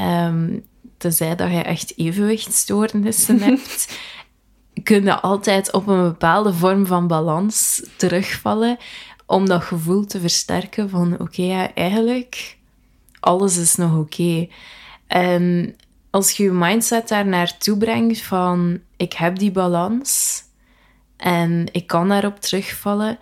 Um, 0.00 0.64
tenzij 1.00 1.36
dat 1.36 1.50
je 1.50 1.62
echt 1.62 1.92
evenwichtstoornissen 1.98 3.40
hebt, 3.40 3.98
kun 4.82 5.04
je 5.04 5.20
altijd 5.20 5.72
op 5.72 5.86
een 5.86 6.02
bepaalde 6.02 6.54
vorm 6.54 6.86
van 6.86 7.06
balans 7.06 7.82
terugvallen 7.96 8.78
om 9.26 9.46
dat 9.46 9.62
gevoel 9.62 10.06
te 10.06 10.20
versterken 10.20 10.90
van 10.90 11.18
oké, 11.18 11.42
ja, 11.42 11.74
eigenlijk 11.74 12.58
alles 13.20 13.56
is 13.56 13.74
nog 13.74 13.98
oké. 13.98 14.48
En 15.06 15.76
als 16.10 16.36
je 16.36 16.42
je 16.42 16.50
mindset 16.50 17.08
daar 17.08 17.26
naartoe 17.26 17.76
brengt 17.76 18.22
van 18.22 18.80
ik 18.96 19.12
heb 19.12 19.38
die 19.38 19.50
balans 19.50 20.42
en 21.16 21.66
ik 21.72 21.86
kan 21.86 22.08
daarop 22.08 22.40
terugvallen, 22.40 23.18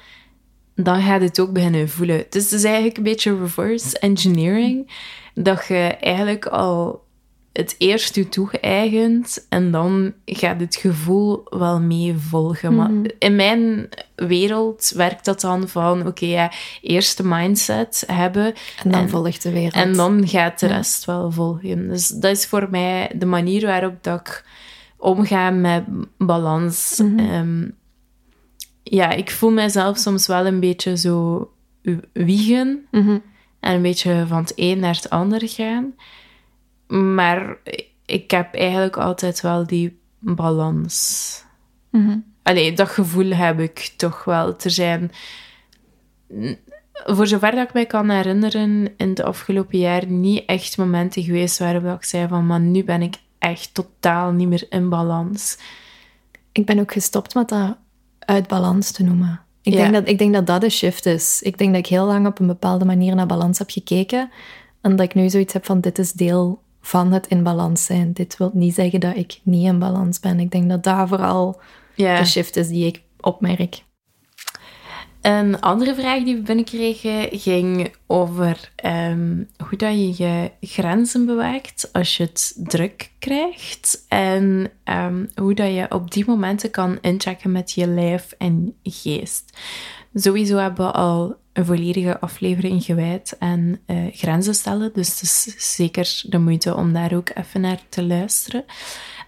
dan 0.74 1.02
gaat 1.02 1.20
het 1.20 1.40
ook 1.40 1.52
beginnen 1.52 1.88
voelen. 1.88 2.24
Dus 2.30 2.44
het 2.44 2.52
is 2.52 2.64
eigenlijk 2.64 2.96
een 2.96 3.02
beetje 3.02 3.38
reverse 3.38 3.98
engineering. 3.98 4.90
Dat 5.34 5.66
je 5.66 5.96
eigenlijk 6.00 6.46
al 6.46 7.04
het 7.52 7.74
eerst 7.78 8.14
je 8.14 8.28
toegeëigend 8.28 9.46
en 9.48 9.70
dan 9.70 10.12
gaat 10.24 10.60
het 10.60 10.76
gevoel 10.76 11.42
wel 11.44 11.80
mee 11.80 12.14
volgen. 12.16 12.74
Maar 12.74 12.90
mhm. 12.90 13.06
in 13.18 13.36
mijn 13.36 13.88
wereld 14.14 14.92
werkt 14.94 15.24
dat 15.24 15.40
dan 15.40 15.68
van, 15.68 16.06
oké, 16.06 16.26
ja, 16.26 16.52
eerst 16.82 17.16
de 17.16 17.24
mindset 17.24 18.04
hebben. 18.06 18.54
En 18.84 18.90
dan 18.90 19.08
volgt 19.08 19.42
de 19.42 19.52
wereld. 19.52 19.74
En 19.74 19.92
dan 19.92 20.28
gaat 20.28 20.60
de 20.60 20.66
rest 20.66 21.04
wel 21.04 21.32
volgen. 21.32 21.88
Dus 21.88 22.08
dat 22.08 22.36
is 22.36 22.46
voor 22.46 22.68
mij 22.70 23.10
de 23.14 23.26
manier 23.26 23.66
waarop 23.66 23.94
dat 24.00 24.20
ik 24.20 24.44
omgaan 24.96 25.60
met 25.60 25.84
balans. 26.18 27.02
Ehm, 27.16 27.68
ja, 28.82 29.10
ik 29.10 29.30
voel 29.30 29.50
mezelf 29.50 29.98
soms 29.98 30.26
wel 30.26 30.46
een 30.46 30.60
beetje 30.60 30.96
zo 30.96 31.50
wiegen 32.12 32.86
Mhm. 32.90 33.18
en 33.60 33.74
een 33.74 33.82
beetje 33.82 34.24
van 34.28 34.38
het 34.38 34.52
een 34.56 34.78
naar 34.78 34.94
het 34.94 35.10
ander 35.10 35.48
gaan. 35.48 35.94
Maar 36.88 37.56
ik 38.06 38.30
heb 38.30 38.54
eigenlijk 38.54 38.96
altijd 38.96 39.40
wel 39.40 39.66
die 39.66 39.98
balans. 40.18 41.44
Allee, 42.42 42.72
dat 42.72 42.88
gevoel 42.88 43.30
heb 43.30 43.60
ik 43.60 43.92
toch 43.96 44.24
wel. 44.24 44.54
Er 44.60 44.70
zijn, 44.70 45.10
voor 46.92 47.26
zover 47.26 47.50
dat 47.50 47.66
ik 47.68 47.72
mij 47.72 47.86
kan 47.86 48.08
herinneren, 48.10 48.94
in 48.96 49.14
de 49.14 49.24
afgelopen 49.24 49.78
jaren 49.78 50.20
niet 50.20 50.44
echt 50.46 50.76
momenten 50.78 51.22
geweest 51.22 51.58
waarop 51.58 51.84
ik 51.96 52.04
zei 52.04 52.28
van, 52.28 52.46
maar 52.46 52.60
nu 52.60 52.84
ben 52.84 53.02
ik 53.02 53.14
echt 53.38 53.74
totaal 53.74 54.32
niet 54.32 54.48
meer 54.48 54.66
in 54.70 54.88
balans. 54.88 55.58
Ik 56.52 56.66
ben 56.66 56.78
ook 56.78 56.92
gestopt 56.92 57.34
met 57.34 57.48
dat 57.48 57.76
uit 58.18 58.48
balans 58.48 58.90
te 58.90 59.02
noemen. 59.02 59.40
Ik, 59.62 59.72
Ja. 59.72 59.78
denk 59.78 59.92
dat, 59.92 60.08
ik 60.08 60.18
denk 60.18 60.32
dat 60.34 60.46
dat 60.46 60.60
de 60.60 60.70
shift 60.70 61.06
is. 61.06 61.42
Ik 61.42 61.58
denk 61.58 61.70
dat 61.70 61.78
ik 61.84 61.86
heel 61.86 62.06
lang 62.06 62.26
op 62.26 62.38
een 62.38 62.46
bepaalde 62.46 62.84
manier 62.84 63.14
naar 63.14 63.26
balans 63.26 63.58
heb 63.58 63.70
gekeken. 63.70 64.30
En 64.80 64.96
dat 64.96 65.06
ik 65.06 65.14
nu 65.14 65.28
zoiets 65.30 65.52
heb 65.52 65.64
van, 65.64 65.80
dit 65.80 65.98
is 65.98 66.12
deel 66.12 66.62
van 66.80 67.12
het 67.12 67.26
in 67.26 67.42
balans 67.42 67.84
zijn. 67.84 68.12
Dit 68.12 68.36
wil 68.36 68.50
niet 68.54 68.74
zeggen 68.74 69.00
dat 69.00 69.16
ik 69.16 69.40
niet 69.42 69.66
in 69.66 69.78
balans 69.78 70.20
ben. 70.20 70.40
Ik 70.40 70.50
denk 70.50 70.68
dat 70.68 70.84
daar 70.84 71.08
vooral 71.08 71.60
de 71.96 72.24
shift 72.24 72.56
is 72.56 72.68
die 72.68 72.86
ik 72.86 73.02
opmerk. 73.20 73.86
Een 75.20 75.60
andere 75.60 75.94
vraag 75.94 76.24
die 76.24 76.34
we 76.34 76.42
binnenkregen 76.42 77.38
ging 77.38 77.94
over 78.06 78.72
ehm, 78.76 79.42
hoe 79.68 79.78
dat 79.78 79.92
je 79.92 80.24
je 80.24 80.50
grenzen 80.60 81.26
bewaakt 81.26 81.88
als 81.92 82.16
je 82.16 82.22
het 82.22 82.54
druk 82.56 83.10
krijgt. 83.18 84.04
En 84.08 84.70
ehm, 84.84 85.24
hoe 85.34 85.54
dat 85.54 85.74
je 85.74 85.86
op 85.90 86.10
die 86.10 86.24
momenten 86.26 86.70
kan 86.70 86.98
inchecken 87.00 87.52
met 87.52 87.72
je 87.72 87.86
lijf 87.86 88.34
en 88.38 88.74
geest. 88.82 89.58
Sowieso 90.14 90.56
hebben 90.56 90.86
we 90.86 90.92
al 90.92 91.36
een 91.58 91.64
volledige 91.64 92.20
aflevering 92.20 92.84
gewijd 92.84 93.36
aan 93.38 93.78
eh, 93.86 93.96
grenzen 94.12 94.54
stellen. 94.54 94.90
Dus 94.92 95.08
het 95.08 95.22
is 95.22 95.54
zeker 95.76 96.22
de 96.22 96.38
moeite 96.38 96.74
om 96.74 96.92
daar 96.92 97.14
ook 97.14 97.30
even 97.34 97.60
naar 97.60 97.80
te 97.88 98.02
luisteren. 98.02 98.64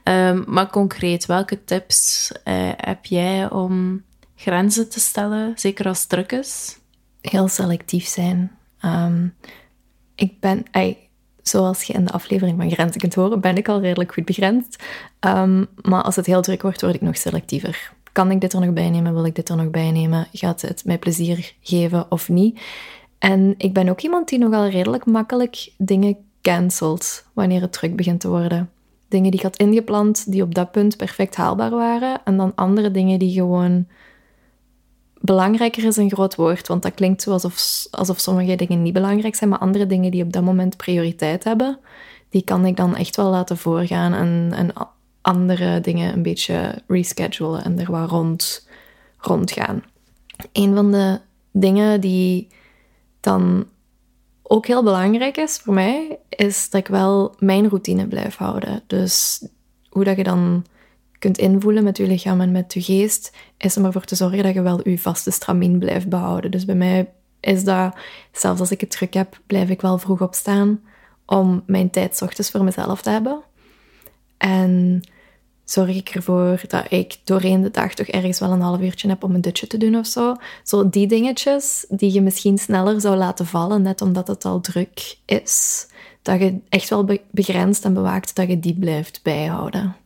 Ehm, 0.02 0.42
maar 0.46 0.70
concreet, 0.70 1.26
welke 1.26 1.64
tips 1.64 2.32
eh, 2.44 2.54
heb 2.76 3.04
jij 3.04 3.50
om 3.50 4.02
grenzen 4.36 4.88
te 4.88 5.00
stellen, 5.00 5.52
zeker 5.56 5.86
als 5.86 6.06
druk 6.06 6.32
is? 6.32 6.78
Heel 7.20 7.48
selectief 7.48 8.06
zijn. 8.06 8.50
Ehm, 8.80 9.26
ik 10.14 10.40
ben, 10.40 10.64
zoals 11.42 11.82
je 11.82 11.92
in 11.92 12.04
de 12.04 12.12
aflevering 12.12 12.58
van 12.58 12.70
Grenzen 12.70 13.00
kunt 13.00 13.14
horen, 13.14 13.40
ben 13.40 13.56
ik 13.56 13.68
al 13.68 13.80
redelijk 13.80 14.12
goed 14.12 14.24
begrensd. 14.24 14.82
Ehm, 15.20 15.64
maar 15.82 16.02
als 16.02 16.16
het 16.16 16.26
heel 16.26 16.42
druk 16.42 16.62
wordt, 16.62 16.80
word 16.80 16.94
ik 16.94 17.00
nog 17.00 17.16
selectiever. 17.16 17.92
Kan 18.12 18.30
ik 18.30 18.40
dit 18.40 18.52
er 18.52 18.60
nog 18.60 18.72
bij 18.72 18.90
nemen? 18.90 19.14
Wil 19.14 19.24
ik 19.24 19.34
dit 19.34 19.48
er 19.48 19.56
nog 19.56 19.70
bij 19.70 19.90
nemen? 19.90 20.26
Gaat 20.32 20.60
het 20.60 20.84
mij 20.84 20.98
plezier 20.98 21.54
geven 21.60 22.10
of 22.10 22.28
niet? 22.28 22.60
En 23.18 23.54
ik 23.56 23.72
ben 23.72 23.88
ook 23.88 24.00
iemand 24.00 24.28
die 24.28 24.38
nogal 24.38 24.68
redelijk 24.68 25.06
makkelijk 25.06 25.72
dingen 25.76 26.16
cancelt 26.42 27.24
wanneer 27.32 27.60
het 27.60 27.72
druk 27.72 27.96
begint 27.96 28.20
te 28.20 28.28
worden. 28.28 28.70
Dingen 29.08 29.30
die 29.30 29.40
ik 29.40 29.46
had 29.46 29.56
ingepland, 29.56 30.32
die 30.32 30.42
op 30.42 30.54
dat 30.54 30.70
punt 30.70 30.96
perfect 30.96 31.36
haalbaar 31.36 31.70
waren. 31.70 32.20
En 32.24 32.36
dan 32.36 32.52
andere 32.54 32.90
dingen 32.90 33.18
die 33.18 33.32
gewoon 33.32 33.86
belangrijker 35.20 35.84
is 35.84 35.96
een 35.96 36.10
groot 36.10 36.34
woord, 36.34 36.68
want 36.68 36.82
dat 36.82 36.94
klinkt 36.94 37.22
zo 37.22 37.30
alsof, 37.30 37.86
alsof 37.90 38.20
sommige 38.20 38.56
dingen 38.56 38.82
niet 38.82 38.92
belangrijk 38.92 39.34
zijn, 39.34 39.50
maar 39.50 39.58
andere 39.58 39.86
dingen 39.86 40.10
die 40.10 40.22
op 40.22 40.32
dat 40.32 40.42
moment 40.42 40.76
prioriteit 40.76 41.44
hebben, 41.44 41.78
die 42.28 42.42
kan 42.42 42.66
ik 42.66 42.76
dan 42.76 42.96
echt 42.96 43.16
wel 43.16 43.30
laten 43.30 43.56
voorgaan 43.56 44.12
en, 44.12 44.50
en 44.54 44.72
andere 45.20 45.80
dingen 45.80 46.12
een 46.12 46.22
beetje 46.22 46.82
reschedulen 46.86 47.64
en 47.64 47.78
er 47.78 47.90
wat 47.90 48.10
rond, 48.10 48.68
rond 49.18 49.52
gaan. 49.52 49.82
Een 50.52 50.74
van 50.74 50.92
de 50.92 51.20
dingen 51.52 52.00
die 52.00 52.48
dan 53.20 53.66
ook 54.42 54.66
heel 54.66 54.82
belangrijk 54.82 55.36
is 55.36 55.56
voor 55.56 55.74
mij, 55.74 56.18
is 56.28 56.70
dat 56.70 56.80
ik 56.80 56.88
wel 56.88 57.34
mijn 57.38 57.68
routine 57.68 58.06
blijf 58.06 58.36
houden. 58.36 58.82
Dus 58.86 59.44
hoe 59.88 60.04
dat 60.04 60.16
je 60.16 60.22
dan 60.22 60.64
kunt 61.18 61.38
invoelen 61.38 61.84
met 61.84 61.96
je 61.96 62.06
lichaam 62.06 62.40
en 62.40 62.52
met 62.52 62.74
je 62.74 62.82
geest, 62.82 63.36
is 63.56 63.76
om 63.76 63.84
ervoor 63.84 64.04
te 64.04 64.14
zorgen 64.14 64.42
dat 64.42 64.54
je 64.54 64.62
wel 64.62 64.88
je 64.88 64.98
vaste 64.98 65.30
stramien 65.30 65.78
blijft 65.78 66.08
behouden. 66.08 66.50
Dus 66.50 66.64
bij 66.64 66.74
mij 66.74 67.12
is 67.40 67.64
dat, 67.64 67.94
zelfs 68.32 68.60
als 68.60 68.70
ik 68.70 68.80
het 68.80 68.90
druk 68.90 69.14
heb, 69.14 69.40
blijf 69.46 69.68
ik 69.68 69.80
wel 69.80 69.98
vroeg 69.98 70.20
opstaan 70.20 70.80
om 71.26 71.62
mijn 71.66 71.90
tijd 71.90 72.22
ochtends 72.22 72.50
voor 72.50 72.64
mezelf 72.64 73.02
te 73.02 73.10
hebben. 73.10 73.42
En 74.40 75.02
zorg 75.64 75.96
ik 75.96 76.08
ervoor 76.08 76.60
dat 76.68 76.84
ik 76.88 77.16
doorheen 77.24 77.62
de 77.62 77.70
dag 77.70 77.94
toch 77.94 78.06
ergens 78.06 78.38
wel 78.38 78.50
een 78.50 78.60
half 78.60 78.80
uurtje 78.80 79.08
heb 79.08 79.24
om 79.24 79.34
een 79.34 79.40
dutje 79.40 79.66
te 79.66 79.76
doen 79.76 79.96
of 79.96 80.06
zo. 80.06 80.36
Zo 80.64 80.88
die 80.88 81.06
dingetjes 81.06 81.84
die 81.88 82.12
je 82.12 82.20
misschien 82.20 82.58
sneller 82.58 83.00
zou 83.00 83.16
laten 83.16 83.46
vallen, 83.46 83.82
net 83.82 84.00
omdat 84.00 84.28
het 84.28 84.44
al 84.44 84.60
druk 84.60 85.16
is. 85.24 85.86
Dat 86.22 86.40
je 86.40 86.58
echt 86.68 86.88
wel 86.88 87.04
be- 87.04 87.20
begrenst 87.30 87.84
en 87.84 87.94
bewaakt 87.94 88.34
dat 88.34 88.48
je 88.48 88.60
die 88.60 88.78
blijft 88.78 89.20
bijhouden. 89.22 89.96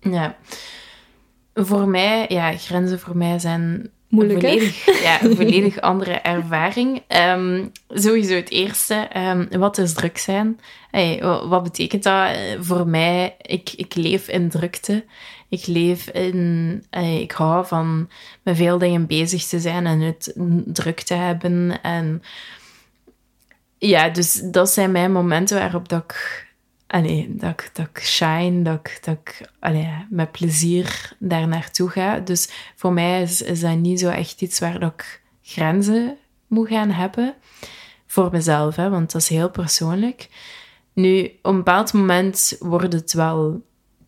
Ja. 0.00 0.36
Voor 1.54 1.88
mij, 1.88 2.26
ja, 2.28 2.56
grenzen 2.56 3.00
voor 3.00 3.16
mij 3.16 3.38
zijn 3.38 3.90
Volledig, 4.14 5.02
ja, 5.02 5.22
een 5.22 5.36
volledig 5.36 5.80
andere 5.90 6.12
ervaring. 6.12 7.02
Ehm, 7.06 7.64
sowieso 7.88 8.34
het 8.34 8.50
eerste, 8.50 8.94
ehm, 8.94 9.58
wat 9.58 9.78
is 9.78 9.92
druk 9.92 10.18
zijn? 10.18 10.60
Hey, 10.90 11.18
wa- 11.22 11.46
wat 11.48 11.62
betekent 11.62 12.02
dat 12.02 12.28
Eh, 12.28 12.36
voor 12.60 12.86
mij? 12.88 13.36
Ik, 13.40 13.72
ik 13.76 13.94
leef 13.94 14.28
in 14.28 14.48
drukte. 14.48 15.04
Ik 15.48 15.66
leef 15.66 16.08
in... 16.08 16.82
eh, 16.90 17.20
ik 17.20 17.32
hou 17.32 17.66
van 17.66 18.08
met 18.42 18.56
veel 18.56 18.78
dingen 18.78 19.06
bezig 19.06 19.44
te 19.44 19.60
zijn 19.60 19.86
en 19.86 20.00
het 20.00 20.32
druk 20.64 21.00
te 21.00 21.14
hebben. 21.14 21.78
En 21.82 22.22
ja, 23.78 24.08
dus 24.08 24.40
dat 24.44 24.70
zijn 24.70 24.92
mijn 24.92 25.12
momenten 25.12 25.58
waarop 25.58 25.88
dat 25.88 26.02
ik... 26.04 26.43
Allee, 26.94 27.34
dat, 27.36 27.50
ik, 27.50 27.70
dat 27.72 27.88
shine, 28.00 28.62
dat 28.62 28.86
ik, 28.86 29.00
dat 29.60 29.74
met 30.10 30.32
plezier 30.32 31.16
daar 31.18 31.48
naartoe 31.48 31.88
ga. 31.90 32.18
Dus 32.18 32.48
voor 32.74 32.92
mij 32.92 33.22
is, 33.22 33.42
is 33.42 33.60
dat 33.60 33.76
niet 33.76 34.00
zo 34.00 34.08
echt 34.08 34.42
iets 34.42 34.58
waar 34.58 34.82
ik 34.82 35.22
grenzen 35.42 36.16
moet 36.46 36.68
gaan 36.68 36.90
hebben. 36.90 37.34
Voor 38.06 38.28
mezelf, 38.32 38.76
hè, 38.76 38.90
want 38.90 39.12
dat 39.12 39.20
is 39.20 39.28
heel 39.28 39.50
persoonlijk. 39.50 40.28
Nu, 40.92 41.24
op 41.24 41.50
een 41.50 41.56
bepaald 41.56 41.92
moment 41.92 42.56
wordt 42.60 42.92
het 42.92 43.12
wel 43.12 43.62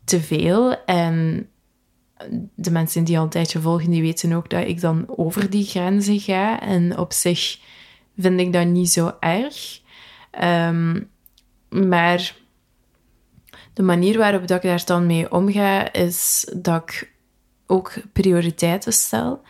te 0.04 0.20
veel. 0.20 0.84
En 0.84 1.48
de 2.54 2.70
mensen 2.70 3.04
die 3.04 3.18
al 3.18 3.24
een 3.24 3.28
tijdje 3.28 3.60
volgen, 3.60 3.90
die 3.90 4.02
weten 4.02 4.32
ook 4.32 4.50
dat 4.50 4.66
ik 4.66 4.80
dan 4.80 5.04
over 5.06 5.50
die 5.50 5.64
grenzen 5.64 6.20
ga. 6.20 6.60
En 6.60 6.98
op 6.98 7.12
zich 7.12 7.58
vind 8.18 8.40
ik 8.40 8.52
dat 8.52 8.66
niet 8.66 8.90
zo 8.90 9.12
erg. 9.20 9.80
Ehm, 10.30 11.00
maar 11.68 12.44
de 13.76 13.82
manier 13.82 14.18
waarop 14.18 14.46
dat 14.46 14.56
ik 14.56 14.70
daar 14.70 14.84
dan 14.84 15.06
mee 15.06 15.32
omga, 15.32 15.92
is 15.92 16.48
dat 16.56 16.82
ik 16.82 17.12
ook 17.66 17.92
prioriteiten 18.12 18.92
stel. 18.92 19.42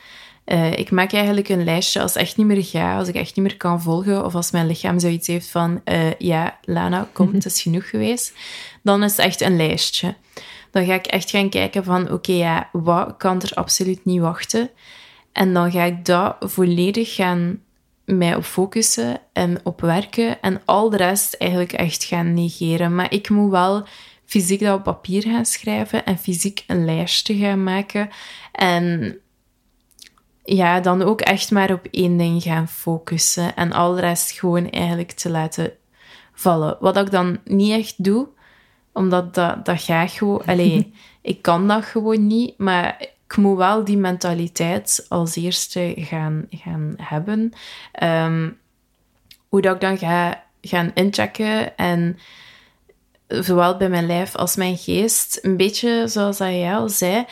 Eh, 0.45 0.73
ik 0.73 0.91
maak 0.91 1.13
eigenlijk 1.13 1.49
een 1.49 1.65
lijstje 1.65 2.01
als 2.01 2.15
echt 2.15 2.37
niet 2.37 2.47
meer 2.47 2.65
ga, 2.65 2.99
als 2.99 3.09
ik 3.09 3.15
echt 3.15 3.37
niet 3.37 3.47
meer 3.47 3.57
kan 3.57 3.83
volgen, 3.83 4.25
of 4.25 4.35
als 4.35 4.51
mijn 4.51 4.67
lichaam 4.67 4.99
zoiets 4.99 5.27
heeft 5.27 5.49
van, 5.49 5.81
eh, 5.85 6.13
ja, 6.19 6.59
Lana, 6.63 7.09
kom, 7.13 7.35
het 7.35 7.45
is 7.45 7.63
genoeg 7.63 7.89
geweest. 7.89 8.35
Dan 8.83 9.03
is 9.03 9.11
het 9.11 9.27
echt 9.27 9.41
een 9.41 9.57
lijstje. 9.57 10.15
Dan 10.71 10.85
ga 10.85 10.95
ik 10.95 11.07
echt 11.07 11.31
gaan 11.31 11.49
kijken 11.49 11.85
van, 11.85 12.13
oké, 12.13 12.33
ja, 12.33 12.69
wat 12.73 13.15
kan 13.17 13.43
er 13.43 13.55
absoluut 13.55 14.05
niet 14.05 14.21
wachten? 14.21 14.71
En 15.33 15.53
dan 15.53 15.71
ga 15.71 15.83
ik 15.83 16.05
dat 16.05 16.37
volledig 16.41 17.15
gaan 17.15 17.61
mij 18.05 18.37
op 18.37 18.45
focussen 18.45 19.21
en 19.33 19.61
op 19.63 19.81
werken 19.81 20.41
en 20.41 20.63
al 20.65 20.91
de 20.91 20.97
rest 20.97 21.35
eigenlijk 21.35 21.73
echt 21.73 22.05
gaan 22.05 22.35
negeren. 22.35 22.95
Maar 22.95 23.13
ik 23.13 23.29
moet 23.29 23.51
wel 23.51 23.87
fysiek 24.27 24.61
dat 24.61 24.79
op 24.79 24.83
papier 24.83 25.23
gaan 25.23 25.47
schrijven 25.47 26.05
en 26.05 26.19
fysiek 26.19 26.65
een 26.67 26.85
lijstje 26.85 27.37
gaan 27.37 27.63
maken. 27.63 28.09
En 28.53 29.19
ja, 30.45 30.81
dan 30.81 31.03
ook 31.03 31.21
echt 31.21 31.51
maar 31.51 31.73
op 31.73 31.87
één 31.91 32.17
ding 32.17 32.43
gaan 32.43 32.69
focussen 32.69 33.57
en 33.57 33.73
al 33.73 33.95
de 33.95 34.01
rest 34.01 34.31
gewoon 34.31 34.71
eigenlijk 34.71 35.13
te 35.13 35.31
laten 35.31 35.73
vallen. 36.33 36.77
Wat 36.81 36.97
ik 36.97 37.11
dan 37.11 37.39
niet 37.45 37.73
echt 37.73 38.05
doe, 38.05 38.29
omdat 38.93 39.35
dat, 39.35 39.65
dat 39.65 39.83
gaat 39.83 40.11
gewoon... 40.11 40.45
Allee, 40.51 40.93
ik 41.23 41.43
kan 41.43 41.69
dat 41.69 41.85
gewoon 41.85 42.27
niet, 42.27 42.59
maar 42.59 43.01
ik 43.27 43.37
moet 43.37 43.57
wel 43.57 43.85
die 43.85 43.97
mentaliteit 43.97 45.07
als 45.09 45.37
eerste 45.37 45.95
gaan, 45.97 46.47
gaan 46.51 46.95
hebben. 46.97 47.53
Ehm, 47.93 48.51
hoe 49.49 49.61
dat 49.61 49.75
ik 49.75 49.81
dan 49.81 49.99
ga 49.99 50.45
gaan 50.61 50.91
inchecken 50.95 51.77
en 51.77 52.19
zowel 53.29 53.77
bij 53.77 53.89
mijn 53.89 54.07
lijf 54.07 54.35
als 54.35 54.57
mijn 54.57 54.77
geest, 54.77 55.39
een 55.43 55.57
beetje 55.57 56.09
zoals 56.09 56.37
dat 56.37 56.49
jij 56.49 56.77
al 56.77 56.89
zei, 56.89 57.25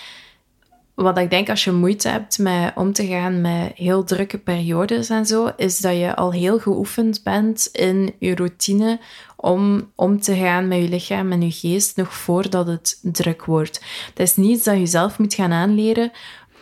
wat 0.94 1.18
ik 1.18 1.30
denk 1.30 1.48
als 1.48 1.64
je 1.64 1.72
moeite 1.72 2.08
hebt 2.08 2.38
met 2.38 2.72
om 2.74 2.92
te 2.92 3.06
gaan 3.06 3.40
met 3.40 3.72
heel 3.74 4.04
drukke 4.04 4.38
periodes 4.38 5.08
en 5.08 5.26
zo, 5.26 5.50
is 5.56 5.78
dat 5.78 5.96
je 5.96 6.16
al 6.16 6.32
heel 6.32 6.58
geoefend 6.58 7.22
bent 7.22 7.68
in 7.72 8.14
je 8.18 8.34
routine 8.34 9.00
om 9.36 9.90
om 9.94 10.20
te 10.20 10.34
gaan 10.34 10.68
met 10.68 10.78
je 10.78 10.88
lichaam 10.88 11.32
en 11.32 11.42
je 11.42 11.50
geest 11.50 11.96
nog 11.96 12.14
voordat 12.14 12.66
het 12.66 12.98
druk 13.02 13.44
wordt. 13.44 13.80
Het 14.08 14.18
is 14.18 14.36
niet 14.36 14.56
iets 14.56 14.64
dat 14.64 14.78
je 14.78 14.86
zelf 14.86 15.18
moet 15.18 15.34
gaan 15.34 15.52
aanleren 15.52 16.12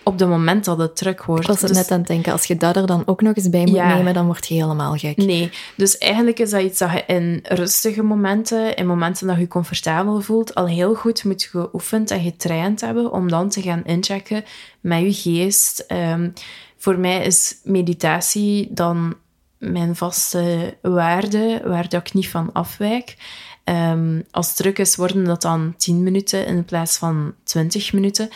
op 0.04 0.18
het 0.18 0.28
moment 0.28 0.64
dat 0.64 0.78
het 0.78 0.96
druk 0.96 1.24
wordt. 1.24 1.42
Ik 1.42 1.48
was 1.48 1.60
het 1.60 1.68
Dus- 1.68 1.76
net 1.78 1.90
aan 1.90 1.98
het 1.98 2.06
denken, 2.06 2.32
als 2.32 2.44
je 2.44 2.56
dat 2.56 2.76
er 2.76 2.86
dan 2.86 3.02
ook 3.06 3.20
nog 3.20 3.34
eens 3.34 3.50
bij 3.50 3.64
moet 3.64 3.74
Ja. 3.74 3.94
nemen, 3.96 4.14
dan 4.14 4.26
word 4.26 4.46
je 4.48 4.54
helemaal 4.54 4.96
gek. 4.96 5.16
Nee, 5.16 5.50
dus 5.76 5.98
eigenlijk 5.98 6.38
is 6.38 6.50
dat 6.50 6.62
iets 6.62 6.78
dat 6.78 6.92
je 6.92 7.02
in 7.06 7.40
rustige 7.42 8.02
momenten, 8.02 8.76
in 8.76 8.86
momenten 8.86 9.26
dat 9.26 9.36
je 9.36 9.42
je 9.42 9.48
comfortabel 9.48 10.20
voelt, 10.20 10.54
al 10.54 10.66
heel 10.66 10.94
goed 10.94 11.24
moet 11.24 11.42
geoefend 11.42 12.10
en 12.10 12.20
getraind 12.22 12.80
hebben 12.80 13.12
om 13.12 13.28
dan 13.28 13.48
te 13.48 13.62
gaan 13.62 13.84
inchecken 13.84 14.44
met 14.80 15.00
je 15.00 15.12
geest. 15.30 15.84
Ehm, 15.86 16.30
voor 16.76 16.98
mij 16.98 17.24
is 17.24 17.56
meditatie 17.64 18.68
dan 18.70 19.14
mijn 19.58 19.96
vaste 19.96 20.74
waarde, 20.82 21.60
waar 21.64 21.88
dat 21.88 22.06
ik 22.06 22.12
niet 22.12 22.28
van 22.28 22.50
afwijk. 22.52 23.16
Ehm, 23.64 24.20
als 24.30 24.48
het 24.48 24.56
druk 24.56 24.78
is, 24.78 24.96
worden 24.96 25.24
dat 25.24 25.42
dan 25.42 25.74
10 25.76 26.02
minuten 26.02 26.46
in 26.46 26.64
plaats 26.64 26.96
van 26.96 27.34
20 27.44 27.92
minuten. 27.92 28.28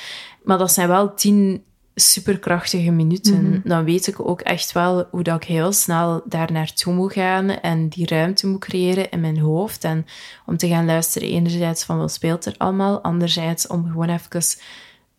Maar 0.42 0.58
dat 0.58 0.72
zijn 0.72 0.88
wel 0.88 1.14
10 1.14 1.64
superkrachtige 1.98 2.90
minuten. 2.90 3.60
Dan 3.64 3.84
weet 3.84 4.06
ik 4.06 4.28
ook 4.28 4.40
echt 4.40 4.72
wel 4.72 5.06
hoe 5.10 5.22
dat 5.22 5.36
ik 5.36 5.44
heel 5.44 5.72
snel 5.72 6.22
daar 6.24 6.52
naartoe 6.52 6.94
moet 6.94 7.12
gaan 7.12 7.48
en 7.50 7.88
die 7.88 8.06
ruimte 8.06 8.46
moet 8.46 8.60
creëren 8.60 9.10
in 9.10 9.20
mijn 9.20 9.38
hoofd. 9.38 9.84
En 9.84 10.06
om 10.46 10.56
te 10.56 10.68
gaan 10.68 10.86
luisteren, 10.86 11.28
enerzijds 11.28 11.84
van 11.84 11.98
wat 11.98 12.12
speelt 12.12 12.44
er 12.44 12.54
allemaal, 12.56 13.00
anderzijds 13.00 13.66
om 13.66 13.86
gewoon 13.90 14.08
even 14.08 14.42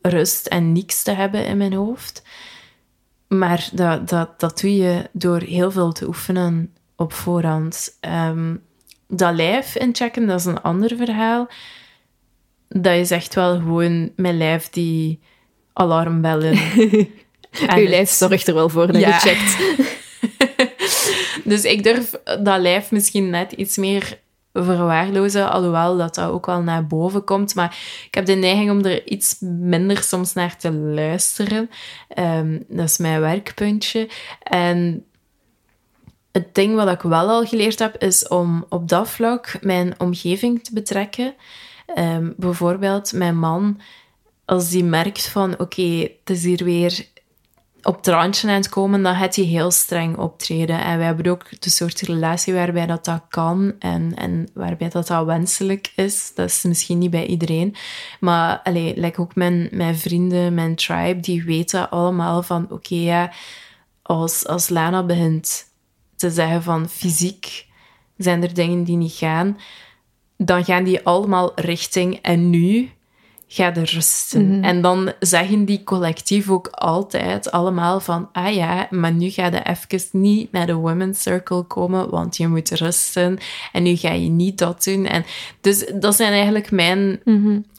rust 0.01 0.47
en 0.47 0.71
niks 0.71 1.03
te 1.03 1.11
hebben 1.11 1.45
in 1.45 1.57
mijn 1.57 1.73
hoofd. 1.73 2.23
Maar 3.27 3.69
dat, 3.73 4.09
dat, 4.09 4.39
dat 4.39 4.59
doe 4.59 4.75
je 4.75 5.09
door 5.11 5.39
heel 5.39 5.71
veel 5.71 5.91
te 5.91 6.07
oefenen 6.07 6.73
op 6.95 7.13
voorhand. 7.13 7.97
Ehm, 7.99 8.55
dat 9.07 9.35
lijf 9.35 9.75
inchecken, 9.75 10.27
dat 10.27 10.39
is 10.39 10.45
een 10.45 10.61
ander 10.61 10.95
verhaal. 10.97 11.47
Dat 12.69 12.93
is 12.95 13.11
echt 13.11 13.33
wel 13.35 13.55
gewoon 13.55 14.11
mijn 14.15 14.37
lijf 14.37 14.69
die 14.69 15.19
alarmbellen. 15.73 16.57
En 17.67 17.81
je 17.81 17.89
lijf 17.89 18.09
zorgt 18.09 18.47
er 18.47 18.53
wel 18.53 18.69
voor 18.69 18.87
dat 18.91 19.01
Ja. 19.01 19.07
je 19.07 19.13
checkt. 19.13 19.57
Dus 21.43 21.63
ik 21.63 21.83
durf 21.83 22.11
dat 22.23 22.59
lijf 22.61 22.91
misschien 22.91 23.29
net 23.29 23.51
iets 23.51 23.77
meer 23.77 24.19
verwaarlozen, 24.53 25.49
alhoewel 25.51 25.97
dat 25.97 26.15
dat 26.15 26.29
ook 26.29 26.45
wel 26.45 26.61
naar 26.61 26.87
boven 26.87 27.23
komt. 27.23 27.55
Maar 27.55 27.77
ik 28.07 28.15
heb 28.15 28.25
de 28.25 28.33
neiging 28.33 28.71
om 28.71 28.85
er 28.85 29.07
iets 29.07 29.35
minder 29.39 30.03
soms 30.03 30.33
naar 30.33 30.57
te 30.57 30.71
luisteren. 30.71 31.69
Ehm, 32.07 32.59
dat 32.67 32.89
is 32.89 32.97
mijn 32.97 33.19
werkpuntje. 33.21 34.09
En 34.43 35.05
het 36.37 36.55
ding 36.55 36.75
wat 36.75 36.89
ik 36.89 37.01
wel 37.01 37.29
al 37.29 37.45
geleerd 37.45 37.79
heb, 37.79 37.97
is 37.97 38.27
om 38.27 38.65
op 38.69 38.89
dat 38.89 39.09
vlak 39.09 39.57
mijn 39.61 39.93
omgeving 39.97 40.63
te 40.63 40.73
betrekken. 40.73 41.33
Ehm, 41.85 42.31
bijvoorbeeld 42.35 43.13
mijn 43.13 43.39
man, 43.39 43.79
als 44.45 44.69
die 44.69 44.83
merkt 44.83 45.27
van 45.27 45.59
oké, 45.59 46.09
het 46.19 46.29
is 46.29 46.43
hier 46.43 46.63
weer 46.63 47.05
op 47.83 47.95
het 47.95 48.07
randje 48.07 48.47
aan 48.47 48.53
het 48.53 48.69
komen, 48.69 49.03
dan 49.03 49.15
gaat 49.15 49.35
hij 49.35 49.45
heel 49.45 49.71
streng 49.71 50.17
optreden. 50.17 50.83
En 50.83 50.97
wij 50.97 51.05
hebben 51.05 51.31
ook 51.31 51.61
de 51.61 51.69
soort 51.69 52.01
relatie 52.01 52.53
waarbij 52.53 52.85
dat, 52.85 53.05
dat 53.05 53.21
kan 53.29 53.73
en, 53.79 54.15
en 54.15 54.49
waarbij 54.53 54.89
dat, 54.89 55.07
dat 55.07 55.25
wenselijk 55.25 55.91
is. 55.95 56.31
Dat 56.35 56.49
is 56.49 56.63
misschien 56.63 56.97
niet 56.97 57.11
bij 57.11 57.25
iedereen. 57.25 57.75
Maar 58.19 58.59
allee, 58.63 58.99
like 58.99 59.21
ook 59.21 59.35
mijn, 59.35 59.67
mijn 59.71 59.95
vrienden, 59.95 60.53
mijn 60.53 60.75
tribe, 60.75 61.19
die 61.19 61.43
weten 61.43 61.89
allemaal 61.89 62.43
van 62.43 62.67
oké, 62.69 62.95
ja, 62.95 63.31
als, 64.01 64.47
als 64.47 64.69
Lana 64.69 65.03
begint 65.03 65.66
te 66.17 66.29
zeggen 66.29 66.63
van 66.63 66.89
fysiek 66.89 67.65
zijn 68.17 68.43
er 68.43 68.53
dingen 68.53 68.83
die 68.83 68.97
niet 68.97 69.13
gaan, 69.13 69.57
dan 70.37 70.65
gaan 70.65 70.83
die 70.83 71.05
allemaal 71.05 71.51
richting 71.55 72.19
en 72.21 72.49
nu 72.49 72.89
ga 73.47 73.75
er 73.75 73.91
rusten. 73.93 74.63
En 74.63 74.81
dan 74.81 75.11
zeggen 75.19 75.65
die 75.65 75.83
collectief 75.83 76.49
ook 76.49 76.67
altijd 76.67 77.51
allemaal 77.51 77.99
van, 77.99 78.29
ah 78.31 78.53
ja, 78.53 78.87
maar 78.89 79.11
nu 79.13 79.29
ga 79.29 79.45
je 79.45 79.63
even 79.63 80.09
niet 80.11 80.51
naar 80.51 80.65
de 80.65 80.73
women's 80.73 81.21
circle 81.21 81.63
komen, 81.63 82.09
want 82.09 82.37
je 82.37 82.47
moet 82.47 82.69
rusten. 82.69 83.37
En 83.71 83.83
nu 83.83 83.95
ga 83.95 84.11
je 84.11 84.29
niet 84.29 84.57
dat 84.57 84.83
doen. 84.83 85.05
En 85.05 85.25
dus 85.61 85.91
dat 85.93 86.15
zijn 86.15 86.31
eigenlijk 86.31 86.71
mijn 86.71 87.21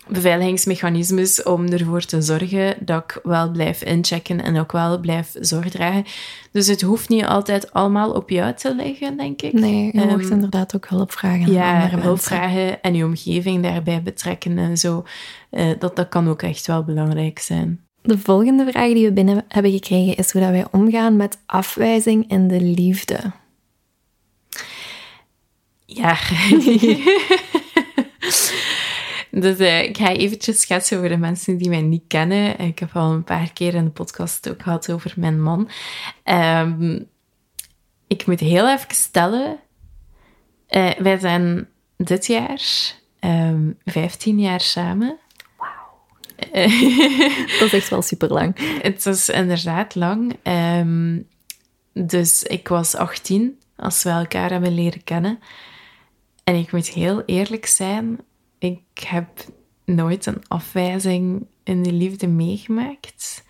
beveiligingsmechanismes 0.09 1.43
om 1.43 1.67
ervoor 1.67 2.05
te 2.05 2.23
zorgen 2.23 2.77
dat 2.81 3.05
ik 3.05 3.21
wel 3.23 3.51
blijf 3.51 3.83
inchecken 3.83 4.43
en 4.43 4.59
ook 4.59 4.73
wel 4.73 5.01
blijf 5.01 5.35
zorg 5.41 5.71
dragen. 5.71 6.05
Dus 6.53 6.67
het 6.67 6.83
hoeft 6.83 7.09
niet 7.09 7.25
altijd 7.25 7.73
allemaal 7.73 8.11
op 8.11 8.31
jou 8.31 8.55
te 8.55 8.75
liggen, 8.75 9.17
denk 9.17 9.43
ik. 9.43 9.53
Nee, 9.53 9.91
je 9.93 10.07
mocht 10.07 10.31
inderdaad 10.31 10.77
ook 10.77 10.89
hulp 10.89 11.13
vragen 11.13 11.45
aan 11.45 11.53
ja, 11.53 11.75
andere 11.75 11.93
hulp 11.93 12.05
mensen. 12.05 12.37
vragen 12.37 12.83
en 12.83 12.95
je 12.95 13.05
omgeving 13.05 13.63
daarbij 13.63 14.03
betrekken 14.03 14.59
en 14.59 14.77
zo. 14.77 15.05
Eh, 15.51 15.71
dat, 15.79 15.97
dat 15.97 16.09
kan 16.09 16.29
ook 16.29 16.43
echt 16.43 16.67
wel 16.67 16.85
belangrijk 16.85 17.39
zijn. 17.39 17.81
De 18.03 18.19
volgende 18.19 18.67
vraag 18.71 18.93
die 18.93 19.05
we 19.05 19.13
binnen 19.13 19.45
hebben 19.49 19.73
gekregen 19.73 20.17
is 20.17 20.33
hoe 20.33 20.41
dat 20.41 20.51
wij 20.51 20.67
omgaan 20.71 21.17
met 21.17 21.39
afwijzing 21.47 22.31
in 22.31 22.49
de 22.49 22.61
liefde. 22.61 23.19
Ja. 25.87 26.17
dus 29.41 29.59
eh, 29.59 29.83
ik 29.83 29.97
ga 29.97 30.13
eventjes 30.13 30.61
schetsen 30.61 30.99
voor 30.99 31.09
de 31.09 31.17
mensen 31.17 31.57
die 31.57 31.69
mij 31.69 31.81
niet 31.81 32.05
kennen. 32.07 32.59
Ik 32.59 32.79
heb 32.79 32.97
al 32.97 33.13
een 33.13 33.25
paar 33.25 33.53
keer 33.53 33.75
in 33.75 33.85
de 33.85 33.91
podcast 33.91 34.49
ook 34.51 34.63
gehad 34.63 34.91
over 34.91 35.13
mijn 35.17 35.43
man. 35.43 35.69
Ehm, 36.23 37.01
ik 38.07 38.27
moet 38.27 38.41
heel 38.41 38.69
even 38.69 38.95
stellen. 38.95 39.59
eh, 40.67 40.91
wij 40.99 41.19
zijn 41.19 41.69
dit 41.97 42.27
jaar 42.27 42.61
ehm 43.21 43.71
15 43.85 44.41
jaar 44.41 44.61
samen. 44.61 45.19
Dat 47.59 47.67
is 47.67 47.73
echt 47.73 47.89
wel 47.89 48.03
super 48.03 48.33
lang. 48.33 48.57
Het 48.83 49.07
is 49.07 49.29
inderdaad 49.29 49.95
lang. 49.95 50.37
Ehm, 50.43 51.19
dus 51.93 52.43
ik 52.43 52.69
was 52.69 52.95
18 52.95 53.59
als 53.77 54.03
we 54.03 54.11
elkaar 54.11 54.51
hebben 54.51 54.75
leren 54.75 55.05
kennen. 55.05 55.39
En 56.45 56.55
ik 56.55 56.73
moet 56.73 56.89
heel 56.89 57.23
eerlijk 57.25 57.67
zijn, 57.67 58.19
ik 58.59 58.81
heb 59.07 59.29
nooit 59.85 60.27
een 60.27 60.43
afwijzing 60.49 61.47
in 61.65 61.83
de 61.83 61.93
liefde 61.93 62.27
meegemaakt. 62.27 63.47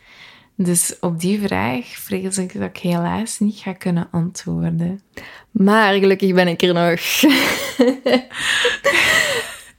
Dus 0.54 0.98
op 1.00 1.20
die 1.20 1.40
vraag 1.40 1.86
vrees 1.86 2.38
ik 2.38 2.52
dat 2.52 2.68
ik 2.68 2.76
helaas 2.76 3.38
niet 3.38 3.58
ga 3.58 3.72
kunnen 3.72 4.08
antwoorden. 4.10 5.02
Maar 5.50 5.94
gelukkig 5.94 6.34
ben 6.34 6.48
ik 6.48 6.62
er 6.62 6.74
nog. 6.74 7.00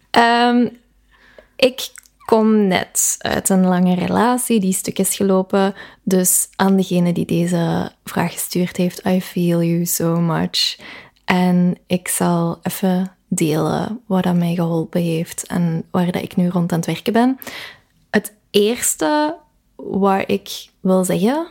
Ehm, 0.09 0.67
ik 1.55 1.89
kom 2.25 2.67
net 2.67 3.15
uit 3.17 3.49
een 3.49 3.65
lange 3.65 3.95
relatie 3.95 4.59
die 4.59 4.73
stuk 4.73 4.99
is 4.99 5.15
gelopen. 5.15 5.73
Dus 6.03 6.47
aan 6.55 6.77
degene 6.77 7.13
die 7.13 7.25
deze 7.25 7.91
vraag 8.03 8.31
gestuurd 8.31 8.77
heeft, 8.77 9.05
I 9.05 9.21
feel 9.21 9.63
you 9.63 9.85
so 9.85 10.19
much. 10.19 10.79
En 11.25 11.77
ik 11.87 12.07
zal 12.07 12.59
even 12.63 13.17
delen 13.29 14.01
wat 14.05 14.23
dat 14.23 14.35
mij 14.35 14.55
geholpen 14.55 15.01
heeft 15.01 15.47
en 15.47 15.83
waar 15.91 16.11
dat 16.11 16.21
ik 16.21 16.35
nu 16.35 16.47
rond 16.47 16.71
aan 16.71 16.77
het 16.77 16.87
werken 16.87 17.13
ben. 17.13 17.39
Het 18.09 18.33
eerste 18.49 19.37
waar 19.75 20.29
ik 20.29 20.69
wil 20.79 21.03
zeggen, 21.05 21.47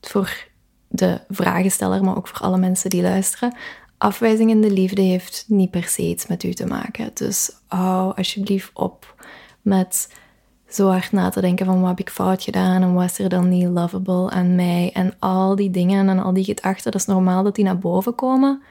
voor 0.00 0.46
de 0.88 1.20
vragensteller, 1.28 2.04
maar 2.04 2.16
ook 2.16 2.28
voor 2.28 2.40
alle 2.40 2.58
mensen 2.58 2.90
die 2.90 3.02
luisteren, 3.02 3.56
afwijzing 3.98 4.50
in 4.50 4.60
de 4.60 4.70
liefde 4.70 5.02
heeft 5.02 5.44
niet 5.48 5.70
per 5.70 5.84
se 5.84 6.02
iets 6.02 6.26
met 6.26 6.42
u 6.42 6.52
te 6.52 6.66
maken. 6.66 7.10
Dus 7.14 7.50
hou 7.66 8.16
alsjeblieft 8.16 8.70
op 8.74 9.14
met 9.62 10.08
zo 10.68 10.88
hard 10.88 11.12
na 11.12 11.28
te 11.28 11.40
denken 11.40 11.66
van 11.66 11.80
wat 11.80 11.88
heb 11.88 12.00
ik 12.00 12.10
fout 12.10 12.42
gedaan 12.42 12.82
en 12.82 12.94
wat 12.94 13.04
is 13.04 13.18
er 13.18 13.28
dan 13.28 13.48
niet 13.48 13.68
lovable 13.68 14.30
aan 14.30 14.54
mij 14.54 14.90
en 14.92 15.14
al 15.18 15.56
die 15.56 15.70
dingen 15.70 16.08
en 16.08 16.18
al 16.18 16.32
die 16.32 16.44
gedachten. 16.44 16.92
Dat 16.92 17.00
is 17.00 17.06
normaal 17.06 17.42
dat 17.42 17.54
die 17.54 17.64
naar 17.64 17.78
boven 17.78 18.14
komen, 18.14 18.62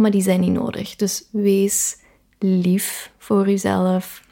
maar 0.00 0.10
die 0.10 0.22
zijn 0.22 0.40
niet 0.40 0.52
nodig. 0.52 0.96
Dus 0.96 1.24
wees 1.30 1.96
lief 2.38 3.12
voor 3.18 3.48
jezelf. 3.48 4.22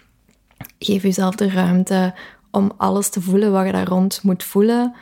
Geef 0.78 1.02
jezelf 1.02 1.34
de 1.34 1.50
ruimte 1.50 2.14
om 2.50 2.72
alles 2.76 3.08
te 3.08 3.20
voelen 3.20 3.52
wat 3.52 3.66
je 3.66 3.72
daar 3.72 3.88
rond 3.88 4.22
moet 4.22 4.44
voelen. 4.44 4.94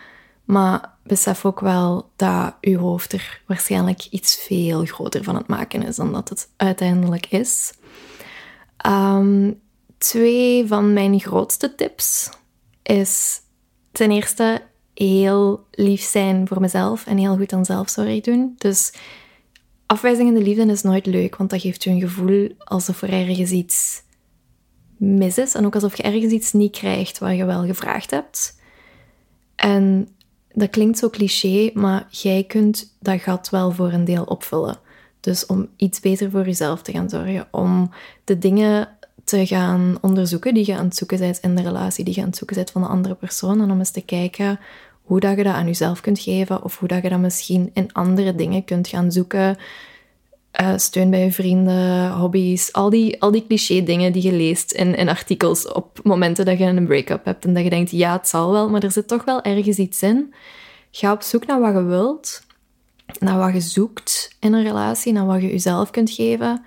Maar 0.44 0.92
besef 1.02 1.44
ook 1.44 1.60
wel 1.60 2.10
dat 2.16 2.54
je 2.60 2.78
hoofd 2.78 3.12
er 3.12 3.42
waarschijnlijk 3.46 4.06
iets 4.10 4.36
veel 4.36 4.84
groter 4.84 5.24
van 5.24 5.36
het 5.36 5.46
maken 5.46 5.82
is 5.82 5.96
dan 5.96 6.12
dat 6.12 6.28
het 6.28 6.48
uiteindelijk 6.56 7.26
is. 7.26 7.72
Ehm, 8.76 9.52
twee 9.98 10.66
van 10.66 10.92
mijn 10.92 11.20
grootste 11.20 11.74
tips 11.74 12.30
is 12.82 13.40
ten 13.92 14.10
eerste 14.10 14.62
heel 14.94 15.66
lief 15.70 16.02
zijn 16.02 16.48
voor 16.48 16.60
mezelf 16.60 17.06
en 17.06 17.16
heel 17.16 17.36
goed 17.36 17.52
aan 17.52 17.64
zelfzorg 17.64 18.20
doen. 18.20 18.54
Dus 18.58 18.92
afwijzing 19.86 20.28
in 20.28 20.34
de 20.34 20.42
liefde 20.42 20.66
is 20.66 20.82
nooit 20.82 21.06
leuk, 21.06 21.36
want 21.36 21.50
dat 21.50 21.60
geeft 21.60 21.84
je 21.84 21.90
een 21.90 22.00
gevoel 22.00 22.48
alsof 22.58 23.02
er 23.02 23.12
ergens 23.12 23.50
iets 23.50 24.02
mis 24.96 25.38
is 25.38 25.54
en 25.54 25.66
ook 25.66 25.74
alsof 25.74 25.96
je 25.96 26.02
ergens 26.02 26.32
iets 26.32 26.52
niet 26.52 26.76
krijgt 26.76 27.18
wat 27.18 27.36
je 27.36 27.44
wel 27.44 27.64
gevraagd 27.64 28.10
hebt. 28.10 28.60
En 29.54 30.08
dat 30.52 30.70
klinkt 30.70 30.98
zo 30.98 31.10
cliché, 31.10 31.70
maar 31.74 32.06
jij 32.10 32.44
kunt 32.44 32.96
dat 33.00 33.20
gat 33.20 33.50
wel 33.50 33.70
voor 33.72 33.92
een 33.92 34.04
deel 34.04 34.24
opvullen. 34.24 34.78
Dus 35.20 35.46
om 35.46 35.68
iets 35.76 36.00
beter 36.00 36.30
voor 36.30 36.44
jezelf 36.44 36.82
te 36.82 36.92
gaan 36.92 37.08
zorgen, 37.08 37.48
om 37.50 37.90
de 38.24 38.38
dingen 38.38 38.88
te 39.24 39.46
gaan 39.46 39.98
onderzoeken 40.00 40.54
die 40.54 40.66
je 40.66 40.76
aan 40.76 40.84
het 40.84 40.96
zoeken 40.96 41.18
bent 41.18 41.38
in 41.38 41.56
de 41.56 41.62
relatie, 41.62 42.04
die 42.04 42.14
je 42.14 42.20
aan 42.20 42.26
het 42.26 42.36
zoeken 42.36 42.56
bent 42.56 42.70
van 42.70 42.82
de 42.82 42.88
andere 42.88 43.14
persoon, 43.14 43.60
en 43.60 43.70
om 43.70 43.78
eens 43.78 43.90
te 43.90 44.04
kijken 44.04 44.58
hoe 45.06 45.20
dat 45.20 45.36
je 45.36 45.42
dat 45.42 45.54
aan 45.54 45.66
jezelf 45.66 46.00
kunt 46.00 46.18
geven, 46.18 46.64
of 46.64 46.78
hoe 46.78 46.88
dat 46.88 47.02
je 47.02 47.08
dat 47.08 47.18
misschien 47.18 47.70
in 47.74 47.92
andere 47.92 48.34
dingen 48.34 48.64
kunt 48.64 48.88
gaan 48.88 49.12
zoeken. 49.12 49.56
Uh, 50.60 50.72
steun 50.76 51.10
bij 51.10 51.24
je 51.24 51.32
vrienden, 51.32 52.10
hobby's, 52.10 52.72
al 52.72 52.90
die, 52.90 53.22
al 53.22 53.30
die 53.30 53.46
cliché 53.46 53.82
dingen 53.82 54.12
die 54.12 54.22
je 54.22 54.32
leest 54.32 54.72
in, 54.72 54.94
in 54.94 55.08
artikels 55.08 55.72
op 55.72 56.00
momenten 56.02 56.44
dat 56.44 56.58
je 56.58 56.64
een 56.64 56.86
break-up 56.86 57.24
hebt 57.24 57.44
en 57.44 57.54
dat 57.54 57.62
je 57.62 57.70
denkt, 57.70 57.90
ja, 57.90 58.12
het 58.12 58.28
zal 58.28 58.52
wel, 58.52 58.70
maar 58.70 58.82
er 58.82 58.92
zit 58.92 59.08
toch 59.08 59.24
wel 59.24 59.42
ergens 59.42 59.76
iets 59.76 60.02
in. 60.02 60.34
Ga 60.90 61.12
op 61.12 61.22
zoek 61.22 61.46
naar 61.46 61.60
wat 61.60 61.72
je 61.74 61.82
wilt, 61.82 62.42
naar 63.18 63.38
wat 63.38 63.52
je 63.52 63.60
zoekt 63.60 64.36
in 64.40 64.52
een 64.52 64.62
relatie, 64.62 65.12
naar 65.12 65.26
wat 65.26 65.40
je 65.40 65.48
jezelf 65.48 65.90
kunt 65.90 66.10
geven. 66.10 66.64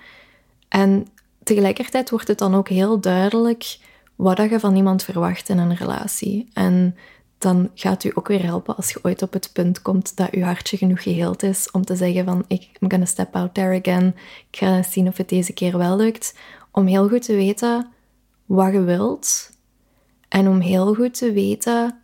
En 0.67 1.07
tegelijkertijd 1.43 2.09
wordt 2.09 2.27
het 2.27 2.37
dan 2.37 2.55
ook 2.55 2.69
heel 2.69 2.99
duidelijk 2.99 3.77
wat 4.15 4.37
je 4.37 4.59
van 4.59 4.75
iemand 4.75 5.03
verwacht 5.03 5.49
in 5.49 5.57
een 5.57 5.75
relatie. 5.75 6.49
En 6.53 6.95
dan 7.39 7.69
gaat 7.73 8.03
u 8.03 8.11
ook 8.13 8.27
weer 8.27 8.43
helpen 8.43 8.75
als 8.75 8.89
je 8.89 8.99
ooit 9.01 9.21
op 9.21 9.33
het 9.33 9.49
punt 9.53 9.81
komt 9.81 10.17
dat 10.17 10.31
uw 10.31 10.41
hartje 10.41 10.77
genoeg 10.77 11.03
geheeld 11.03 11.43
is 11.43 11.71
om 11.71 11.85
te 11.85 11.95
zeggen 11.95 12.25
van 12.25 12.45
ik 12.47 12.69
I'm 12.79 12.89
gonna 12.89 13.05
step 13.05 13.35
out 13.35 13.53
there 13.53 13.79
again. 13.79 14.15
Ik 14.51 14.57
ga 14.57 14.83
zien 14.83 15.07
of 15.07 15.17
het 15.17 15.29
deze 15.29 15.53
keer 15.53 15.77
wel 15.77 15.97
lukt. 15.97 16.37
Om 16.71 16.85
heel 16.85 17.09
goed 17.09 17.21
te 17.21 17.35
weten 17.35 17.87
wat 18.45 18.73
je 18.73 18.81
wilt 18.81 19.51
en 20.27 20.47
om 20.47 20.59
heel 20.59 20.93
goed 20.95 21.13
te 21.13 21.31
weten 21.31 21.99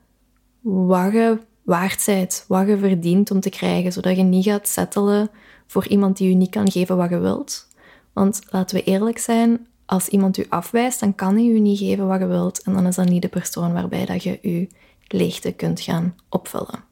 wat 0.61 1.11
je 1.11 1.39
waard 1.63 2.03
bent, 2.05 2.45
wat 2.47 2.67
je 2.67 2.77
verdient 2.77 3.31
om 3.31 3.39
te 3.39 3.49
krijgen, 3.49 3.91
zodat 3.91 4.15
je 4.15 4.23
niet 4.23 4.45
gaat 4.45 4.67
settelen 4.67 5.29
voor 5.67 5.87
iemand 5.87 6.17
die 6.17 6.29
je 6.29 6.35
niet 6.35 6.49
kan 6.49 6.71
geven 6.71 6.97
wat 6.97 7.09
je 7.09 7.19
wilt. 7.19 7.67
Want 8.13 8.41
laten 8.49 8.77
we 8.77 8.83
eerlijk 8.83 9.17
zijn, 9.17 9.67
als 9.85 10.07
iemand 10.07 10.37
u 10.37 10.45
afwijst, 10.49 10.99
dan 10.99 11.15
kan 11.15 11.35
hij 11.35 11.45
u 11.45 11.59
niet 11.59 11.77
geven 11.77 12.07
wat 12.07 12.19
je 12.19 12.25
wilt 12.25 12.61
en 12.61 12.73
dan 12.73 12.87
is 12.87 12.95
dat 12.95 13.09
niet 13.09 13.21
de 13.21 13.27
persoon 13.27 13.73
waarbij 13.73 14.05
dat 14.05 14.23
je 14.23 14.39
je 14.41 14.67
leegte 15.07 15.51
kunt 15.51 15.81
gaan 15.81 16.15
opvullen. 16.29 16.83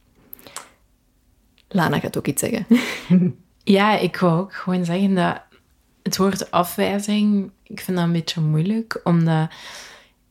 Lana 1.68 2.00
gaat 2.00 2.18
ook 2.18 2.28
iets 2.28 2.42
zeggen. 2.42 2.66
Ja, 3.66 3.98
ik 3.98 4.18
wou 4.18 4.40
ook 4.40 4.54
gewoon 4.54 4.86
zeggen 4.86 5.16
dat 5.16 5.42
het 6.02 6.18
woord 6.18 6.52
afwijzing, 6.52 7.52
ik 7.64 7.80
vind 7.80 7.98
dat 7.98 8.06
een 8.06 8.12
beetje 8.12 8.42
moeilijk, 8.42 9.00
omdat 9.04 9.50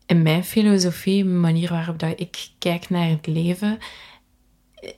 in 0.06 0.22
mijn 0.22 0.44
filosofie, 0.44 1.24
de 1.24 1.28
manier 1.28 1.68
waarop 1.70 1.98
dat 1.98 2.20
ik 2.20 2.48
kijk 2.58 2.90
naar 2.90 3.08
het 3.08 3.26
leven, 3.26 3.78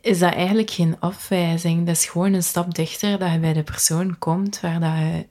is 0.01 0.18
dat 0.18 0.33
eigenlijk 0.33 0.70
geen 0.70 1.01
afwijzing. 1.01 1.87
Dat 1.87 1.97
is 1.97 2.07
gewoon 2.07 2.33
een 2.33 2.42
stap 2.42 2.75
dichter 2.75 3.18
dat 3.18 3.33
je 3.33 3.38
bij 3.38 3.53
de 3.53 3.62
persoon 3.62 4.18
komt 4.18 4.61
waar 4.61 4.81
dat 4.81 4.97
je 4.99 5.27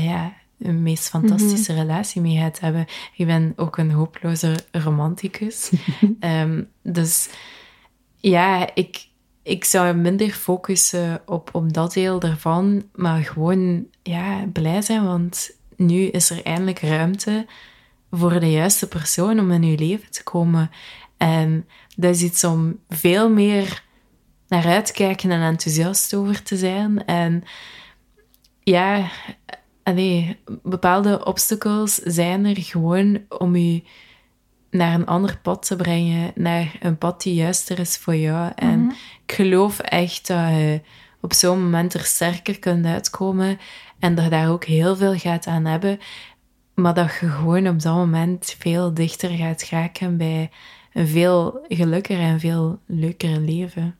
ja, 0.00 0.34
een 0.58 0.82
meest 0.82 1.08
fantastische 1.08 1.72
mhm. 1.72 1.80
relatie 1.80 2.20
mee 2.20 2.38
gaat 2.38 2.60
hebben. 2.60 2.86
Je 3.12 3.26
bent 3.26 3.58
ook 3.58 3.76
een 3.76 3.90
hopeloze 3.90 4.56
romanticus. 4.72 5.70
Ehm, 6.20 6.62
dus 6.82 7.28
ja, 8.16 8.70
ik, 8.74 9.08
ik 9.42 9.64
zou 9.64 9.94
minder 9.94 10.30
focussen 10.30 11.22
op, 11.26 11.48
op 11.52 11.72
dat 11.72 11.92
deel 11.92 12.20
ervan, 12.20 12.82
maar 12.94 13.22
gewoon 13.22 13.86
ja, 14.02 14.44
blij 14.52 14.82
zijn, 14.82 15.04
want 15.04 15.50
nu 15.76 16.02
is 16.02 16.30
er 16.30 16.44
eindelijk 16.44 16.80
ruimte 16.80 17.46
voor 18.10 18.40
de 18.40 18.50
juiste 18.50 18.88
persoon 18.88 19.40
om 19.40 19.50
in 19.50 19.62
je 19.62 19.78
leven 19.78 20.10
te 20.10 20.22
komen. 20.22 20.70
En 21.16 21.66
dat 21.96 22.14
is 22.14 22.22
iets 22.22 22.44
om 22.44 22.78
veel 22.88 23.30
meer 23.30 23.84
naar 24.48 24.66
uit 24.66 24.86
te 24.86 24.92
kijken 24.92 25.30
en 25.30 25.40
enthousiast 25.40 26.14
over 26.14 26.42
te 26.42 26.56
zijn. 26.56 27.04
En 27.04 27.44
ja, 28.62 29.10
allee, 29.86 30.36
bepaalde 30.62 31.24
obstacles 31.24 31.94
zijn 31.94 32.44
er 32.44 32.56
gewoon 32.56 33.20
om 33.28 33.56
je 33.56 33.82
naar 34.70 34.94
een 34.94 35.06
ander 35.06 35.38
pad 35.42 35.66
te 35.66 35.76
brengen, 35.76 36.32
naar 36.34 36.76
een 36.80 36.98
pad 36.98 37.22
die 37.22 37.34
juister 37.34 37.78
is 37.78 37.96
voor 37.96 38.16
jou. 38.16 38.52
En 38.54 38.80
mhm. 38.80 38.94
ik 39.26 39.34
geloof 39.34 39.78
echt 39.78 40.26
dat 40.26 40.48
je 40.48 40.80
op 41.20 41.32
zo'n 41.32 41.62
moment 41.62 41.94
er 41.94 42.04
sterker 42.04 42.58
kunt 42.58 42.86
uitkomen 42.86 43.58
en 43.98 44.14
dat 44.14 44.24
je 44.24 44.30
daar 44.30 44.50
ook 44.50 44.64
heel 44.64 44.96
veel 44.96 45.14
gaat 45.14 45.46
aan 45.46 45.64
hebben, 45.64 45.98
maar 46.74 46.94
dat 46.94 47.16
je 47.20 47.28
gewoon 47.28 47.68
op 47.68 47.82
dat 47.82 47.94
moment 47.94 48.54
veel 48.58 48.94
dichter 48.94 49.30
gaat 49.30 49.68
raken 49.70 50.16
bij 50.16 50.50
een 50.92 51.06
veel 51.06 51.64
gelukkiger 51.68 52.22
en 52.22 52.40
veel 52.40 52.78
leuker 52.86 53.40
leven. 53.40 53.96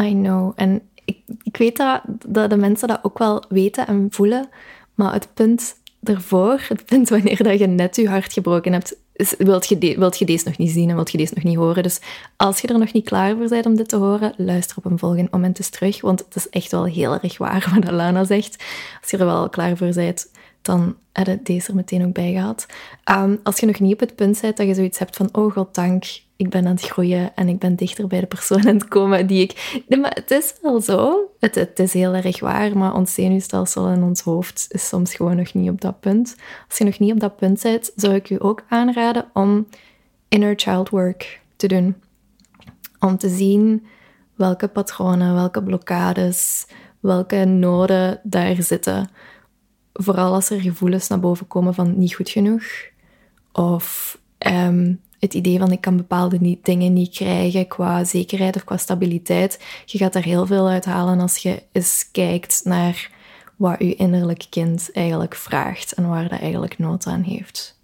I 0.00 0.10
know. 0.12 0.52
En 0.56 0.82
ik, 1.04 1.18
ik 1.42 1.56
weet 1.56 1.76
dat, 1.76 2.02
dat 2.26 2.50
de 2.50 2.56
mensen 2.56 2.88
dat 2.88 3.04
ook 3.04 3.18
wel 3.18 3.44
weten 3.48 3.86
en 3.86 4.06
voelen, 4.10 4.48
maar 4.94 5.12
het 5.12 5.28
punt 5.34 5.74
ervoor, 6.02 6.64
het 6.68 6.84
punt 6.84 7.08
wanneer 7.08 7.42
dat 7.42 7.58
je 7.58 7.66
net 7.66 7.96
je 7.96 8.08
hart 8.08 8.32
gebroken 8.32 8.72
hebt, 8.72 8.96
wilt, 9.38 9.66
je 9.66 9.94
wilt 9.98 10.18
je 10.18 10.24
deze 10.24 10.48
nog 10.48 10.58
niet 10.58 10.70
zien 10.70 10.88
en 10.88 10.94
wilt 10.94 11.10
je 11.10 11.18
deze 11.18 11.34
nog 11.34 11.44
niet 11.44 11.56
horen. 11.56 11.82
Dus 11.82 12.00
als 12.36 12.60
je 12.60 12.68
er 12.68 12.78
nog 12.78 12.92
niet 12.92 13.04
klaar 13.04 13.36
voor 13.36 13.48
bent 13.48 13.66
om 13.66 13.76
dit 13.76 13.88
te 13.88 13.96
horen, 13.96 14.34
luister 14.36 14.76
op 14.76 14.84
een 14.84 14.98
volgend 14.98 15.30
moment 15.30 15.58
eens 15.58 15.68
terug, 15.68 16.00
want 16.00 16.24
het 16.24 16.36
is 16.36 16.48
echt 16.48 16.70
wel 16.70 16.84
heel 16.84 17.18
erg 17.22 17.38
waar 17.38 17.70
wat 17.74 17.88
Alana 17.88 18.24
zegt. 18.24 18.64
Als 19.00 19.10
je 19.10 19.16
er 19.16 19.24
wel 19.24 19.48
klaar 19.48 19.76
voor 19.76 19.92
bent, 19.94 20.30
dan 20.64 20.96
heb 21.12 21.26
je 21.26 21.40
deze 21.42 21.68
er 21.68 21.74
meteen 21.74 22.04
ook 22.04 22.12
bij 22.12 22.32
gehad. 22.32 22.66
Um, 23.10 23.40
als 23.42 23.60
je 23.60 23.66
nog 23.66 23.80
niet 23.80 23.92
op 23.92 24.00
het 24.00 24.14
punt 24.14 24.40
bent 24.40 24.56
dat 24.56 24.66
je 24.66 24.74
zoiets 24.74 24.98
hebt 24.98 25.16
van, 25.16 25.28
oh 25.32 25.52
god 25.52 25.74
dank, 25.74 26.04
ik 26.36 26.50
ben 26.50 26.66
aan 26.66 26.74
het 26.74 26.82
groeien 26.84 27.34
en 27.34 27.48
ik 27.48 27.58
ben 27.58 27.76
dichter 27.76 28.06
bij 28.06 28.20
de 28.20 28.26
persoon 28.26 28.66
aan 28.68 28.74
het 28.74 28.88
komen 28.88 29.26
die 29.26 29.42
ik... 29.42 29.82
Nee, 29.88 30.00
maar 30.00 30.14
het 30.14 30.30
is 30.30 30.54
wel 30.62 30.80
zo. 30.80 31.30
Het, 31.40 31.54
het 31.54 31.78
is 31.78 31.92
heel 31.92 32.14
erg 32.14 32.40
waar, 32.40 32.78
maar 32.78 32.94
ons 32.94 33.14
zenuwstelsel 33.14 33.86
en 33.86 34.02
ons 34.02 34.20
hoofd 34.20 34.66
is 34.68 34.88
soms 34.88 35.14
gewoon 35.14 35.36
nog 35.36 35.54
niet 35.54 35.70
op 35.70 35.80
dat 35.80 36.00
punt. 36.00 36.36
Als 36.68 36.78
je 36.78 36.84
nog 36.84 36.98
niet 36.98 37.12
op 37.12 37.20
dat 37.20 37.36
punt 37.36 37.62
bent, 37.62 37.92
zou 37.96 38.14
ik 38.14 38.30
u 38.30 38.36
ook 38.38 38.64
aanraden 38.68 39.24
om 39.32 39.66
inner 40.28 40.54
child 40.56 40.88
work 40.88 41.40
te 41.56 41.66
doen. 41.66 41.94
Om 42.98 43.16
te 43.16 43.28
zien 43.28 43.86
welke 44.34 44.68
patronen, 44.68 45.34
welke 45.34 45.62
blokkades, 45.62 46.66
welke 47.00 47.44
noden 47.44 48.20
daar 48.22 48.62
zitten. 48.62 49.08
Vooral 49.96 50.34
als 50.34 50.50
er 50.50 50.60
gevoelens 50.60 51.08
naar 51.08 51.20
boven 51.20 51.46
komen 51.46 51.74
van 51.74 51.98
niet 51.98 52.14
goed 52.14 52.30
genoeg 52.30 52.64
of 53.52 54.18
um, 54.38 55.00
het 55.18 55.34
idee 55.34 55.58
van 55.58 55.72
ik 55.72 55.80
kan 55.80 55.96
bepaalde 55.96 56.38
niet, 56.40 56.64
dingen 56.64 56.92
niet 56.92 57.14
krijgen 57.14 57.66
qua 57.66 58.04
zekerheid 58.04 58.56
of 58.56 58.64
qua 58.64 58.76
stabiliteit. 58.76 59.64
Je 59.84 59.98
gaat 59.98 60.12
daar 60.12 60.22
heel 60.22 60.46
veel 60.46 60.68
uit 60.68 60.84
halen 60.84 61.20
als 61.20 61.36
je 61.36 61.62
eens 61.72 62.08
kijkt 62.12 62.60
naar 62.64 63.10
wat 63.56 63.78
je 63.78 63.94
innerlijk 63.94 64.46
kind 64.50 64.90
eigenlijk 64.92 65.34
vraagt 65.34 65.92
en 65.92 66.08
waar 66.08 66.28
dat 66.28 66.40
eigenlijk 66.40 66.78
nood 66.78 67.06
aan 67.06 67.22
heeft. 67.22 67.78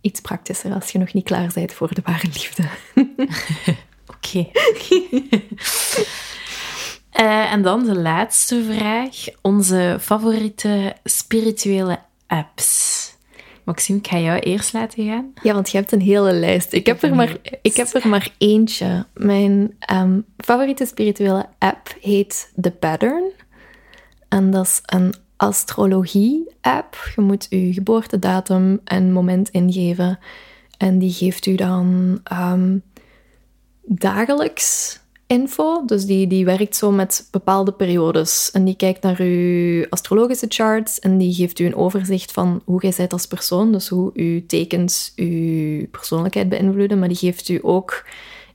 Iets 0.00 0.20
praktischer 0.20 0.74
als 0.74 0.90
je 0.90 0.98
nog 0.98 1.12
niet 1.12 1.24
klaar 1.24 1.50
bent 1.54 1.72
voor 1.72 1.94
de 1.94 2.02
ware 2.04 2.26
liefde. 2.26 2.68
Oké. 4.16 4.46
uh, 7.20 7.52
en 7.52 7.62
dan 7.62 7.84
de 7.84 7.98
laatste 7.98 8.64
vraag. 8.64 9.24
Onze 9.42 9.96
favoriete 10.00 10.94
spirituele 11.04 11.98
apps. 12.26 13.02
Maxime, 13.64 13.98
ik 13.98 14.06
ga 14.06 14.18
jou 14.18 14.38
eerst 14.38 14.72
laten 14.72 15.06
gaan. 15.06 15.32
Ja, 15.42 15.54
want 15.54 15.70
je 15.70 15.76
hebt 15.76 15.92
een 15.92 16.00
hele 16.00 16.32
lijst. 16.32 16.72
Ik, 16.72 16.86
heb, 16.86 17.02
er 17.02 17.14
maar, 17.14 17.36
ik 17.62 17.76
heb 17.76 17.94
er 17.94 18.08
maar 18.08 18.30
eentje. 18.38 19.06
Mijn 19.14 19.76
ehm, 19.78 20.20
favoriete 20.36 20.86
spirituele 20.86 21.46
app 21.58 21.96
heet 22.00 22.52
The 22.60 22.70
Pattern. 22.70 23.30
En 24.28 24.50
dat 24.50 24.64
is 24.64 24.80
een 24.86 25.14
astrologie-app. 25.36 27.12
Je 27.14 27.20
moet 27.20 27.46
je 27.50 27.72
geboortedatum 27.72 28.80
en 28.84 29.12
moment 29.12 29.48
ingeven. 29.48 30.18
En 30.78 30.98
die 30.98 31.12
geeft 31.12 31.46
u 31.46 31.54
dan 31.54 32.20
um, 32.32 32.82
dagelijks 33.82 35.00
info. 35.34 35.84
Dus 35.86 36.06
die, 36.06 36.26
die 36.26 36.44
werkt 36.44 36.76
zo 36.76 36.90
met 36.90 37.28
bepaalde 37.30 37.72
periodes. 37.72 38.50
En 38.50 38.64
die 38.64 38.76
kijkt 38.76 39.02
naar 39.02 39.20
uw 39.20 39.86
astrologische 39.88 40.46
charts 40.48 40.98
en 40.98 41.18
die 41.18 41.34
geeft 41.34 41.58
u 41.58 41.64
een 41.64 41.76
overzicht 41.76 42.32
van 42.32 42.62
hoe 42.64 42.82
jij 42.82 42.94
bent 42.96 43.12
als 43.12 43.26
persoon. 43.26 43.72
Dus 43.72 43.88
hoe 43.88 44.10
uw 44.14 44.46
tekens 44.46 45.12
uw 45.16 45.86
persoonlijkheid 45.90 46.48
beïnvloeden. 46.48 46.98
Maar 46.98 47.08
die 47.08 47.16
geeft 47.16 47.48
u 47.48 47.58
ook 47.62 48.06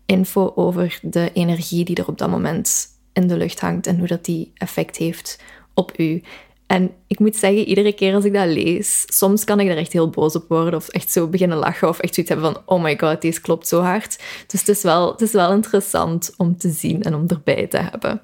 info 0.06 0.52
over 0.56 1.00
de 1.02 1.30
energie 1.34 1.86
die 1.86 1.96
er 1.96 2.08
op 2.08 2.18
dat 2.18 2.30
moment 2.30 2.88
in 3.14 3.28
de 3.28 3.38
lucht 3.38 3.60
hangt 3.60 3.88
en 3.88 3.98
hoe 3.98 4.08
dat 4.08 4.26
die 4.26 4.52
effect 4.54 4.98
heeft 4.98 5.40
op 5.74 6.00
u. 6.00 6.22
En 6.70 6.92
ik 7.08 7.20
moet 7.20 7.36
zeggen, 7.36 7.66
iedere 7.66 7.94
keer 7.94 8.16
als 8.16 8.26
ik 8.26 8.34
dat 8.34 8.48
lees, 8.48 9.04
soms 9.08 9.44
kan 9.44 9.60
ik 9.60 9.68
er 9.68 9.78
echt 9.78 9.94
heel 9.94 10.10
boos 10.10 10.36
op 10.36 10.48
worden 10.48 10.76
of 10.76 10.88
echt 10.88 11.12
zo 11.12 11.28
beginnen 11.28 11.58
lachen 11.58 11.88
of 11.88 12.00
echt 12.00 12.14
zoiets 12.14 12.34
hebben 12.34 12.54
van, 12.54 12.64
oh 12.66 12.84
my 12.84 12.98
god, 12.98 13.22
deze 13.22 13.42
klopt 13.42 13.68
zo 13.68 13.82
hard. 13.82 14.20
Dus 14.48 14.60
het 14.60 14.70
is 14.70 14.82
wel, 14.82 15.12
het 15.12 15.22
is 15.22 15.32
wel 15.32 15.52
interessant 15.52 16.34
om 16.38 16.58
te 16.58 16.70
zien 16.70 17.02
en 17.04 17.16
om 17.16 17.24
erbij 17.28 17.68
te 17.68 17.78
hebben. 17.78 18.22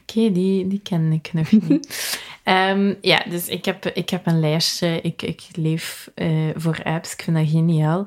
Oké, 0.00 0.32
die, 0.32 0.66
die 0.66 0.80
ken 0.82 1.12
ik 1.12 1.30
nog 1.32 1.50
niet. 1.50 1.88
Ehm, 2.42 2.94
ja, 3.00 3.22
dus 3.28 3.48
ik 3.48 3.64
heb, 3.64 3.86
ik 3.86 4.10
heb 4.10 4.26
een 4.26 4.40
lijstje. 4.40 5.00
Ik, 5.00 5.22
ik 5.22 5.42
leef 5.52 6.10
uh, 6.14 6.50
voor 6.54 6.80
apps. 6.84 7.12
Ik 7.12 7.22
vind 7.22 7.36
dat 7.36 7.48
geniaal. 7.48 8.06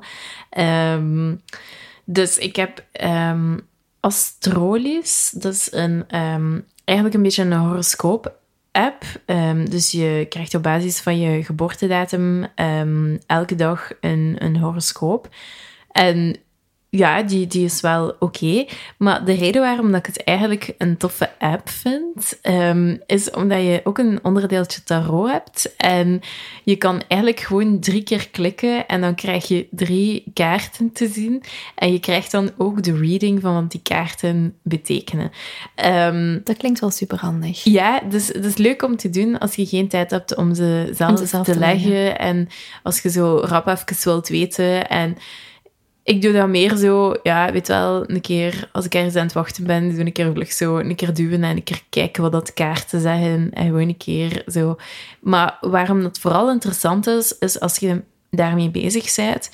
Um, 0.58 1.42
Dus 2.04 2.38
ik 2.38 2.56
heb 2.56 2.84
um, 3.02 3.60
Astrolies. 4.00 5.30
Dat 5.30 5.52
is 5.52 5.72
een, 5.72 6.04
eigenlijk 6.84 7.16
een 7.16 7.22
beetje 7.22 7.42
een 7.42 7.52
horoscoop-app. 8.74 9.04
Um, 9.26 9.70
dus 9.70 9.90
je 9.90 10.26
krijgt 10.28 10.54
op 10.54 10.62
basis 10.62 11.00
van 11.00 11.18
je 11.18 11.44
geboortedatum 11.44 12.46
elke 13.26 13.54
dag 13.54 13.90
een, 14.00 14.36
een 14.38 14.56
horoscoop. 14.56 15.28
En 15.90 16.36
ja, 16.96 17.22
die, 17.22 17.46
die 17.46 17.64
is 17.64 17.80
wel 17.80 18.16
oké. 18.18 18.64
Maar 18.98 19.24
de 19.24 19.32
reden 19.32 19.62
waarom 19.62 19.90
dat 19.90 20.00
ik 20.00 20.06
het 20.06 20.24
eigenlijk 20.24 20.74
een 20.78 20.96
toffe 20.96 21.30
app 21.38 21.68
vind, 21.68 22.38
um, 22.42 23.00
is 23.06 23.30
omdat 23.30 23.60
je 23.60 23.80
ook 23.84 23.98
een 23.98 24.18
onderdeeltje 24.22 24.82
tarot 24.82 25.30
hebt. 25.30 25.74
En 25.76 26.20
je 26.64 26.76
kan 26.76 27.02
eigenlijk 27.08 27.40
gewoon 27.40 27.80
drie 27.80 28.02
keer 28.02 28.28
klikken 28.30 28.86
en 28.86 29.00
dan 29.00 29.14
krijg 29.14 29.48
je 29.48 29.66
drie 29.70 30.24
kaarten 30.34 30.92
te 30.92 31.08
zien. 31.08 31.42
En 31.74 31.92
je 31.92 32.00
krijgt 32.00 32.30
dan 32.30 32.50
ook 32.56 32.82
de 32.82 32.96
reading 32.96 33.40
van 33.40 33.54
wat 33.54 33.70
die 33.70 33.82
kaarten 33.82 34.56
betekenen. 34.62 35.30
Um, 35.86 36.40
dat 36.44 36.56
klinkt 36.56 36.80
wel 36.80 36.90
super 36.90 37.18
handig. 37.18 37.64
Ja, 37.64 38.00
dus 38.08 38.28
het 38.28 38.44
is 38.44 38.56
leuk 38.56 38.82
om 38.82 38.96
te 38.96 39.10
doen 39.10 39.38
als 39.38 39.54
je 39.54 39.66
geen 39.66 39.88
tijd 39.88 40.10
hebt 40.10 40.36
om 40.36 40.54
ze 40.54 40.90
zelf, 40.92 41.20
te, 41.20 41.40
te 41.40 41.58
leggen. 41.58 41.58
leggen. 41.58 42.18
En 42.18 42.48
als 42.82 43.00
je 43.00 43.10
zo 43.10 43.42
rap 43.44 43.66
even 43.66 43.96
wilt 44.04 44.28
weten. 44.28 44.88
En 44.88 45.16
ik 46.04 46.22
doe 46.22 46.32
dat 46.32 46.48
meer 46.48 46.76
zo, 46.76 47.14
ja, 47.22 47.52
weet 47.52 47.68
wel, 47.68 48.10
een 48.10 48.20
keer 48.20 48.68
als 48.72 48.84
ik 48.84 48.94
ergens 48.94 49.16
aan 49.16 49.24
het 49.24 49.32
wachten 49.32 49.66
ben, 49.66 49.94
doe 49.94 50.04
ik 50.04 50.18
er 50.18 50.46
zo 50.46 50.78
een 50.78 50.94
keer 50.94 51.14
duwen 51.14 51.44
en 51.44 51.56
een 51.56 51.62
keer 51.62 51.82
kijken 51.90 52.22
wat 52.22 52.32
dat 52.32 52.52
kaarten 52.52 53.00
zeggen 53.00 53.50
en 53.52 53.66
gewoon 53.66 53.88
een 53.88 53.96
keer 53.96 54.42
zo. 54.46 54.76
Maar 55.20 55.58
waarom 55.60 56.02
dat 56.02 56.18
vooral 56.18 56.50
interessant 56.50 57.06
is, 57.06 57.38
is 57.38 57.60
als 57.60 57.76
je 57.76 58.02
daarmee 58.30 58.70
bezig 58.70 59.14
bent, 59.14 59.50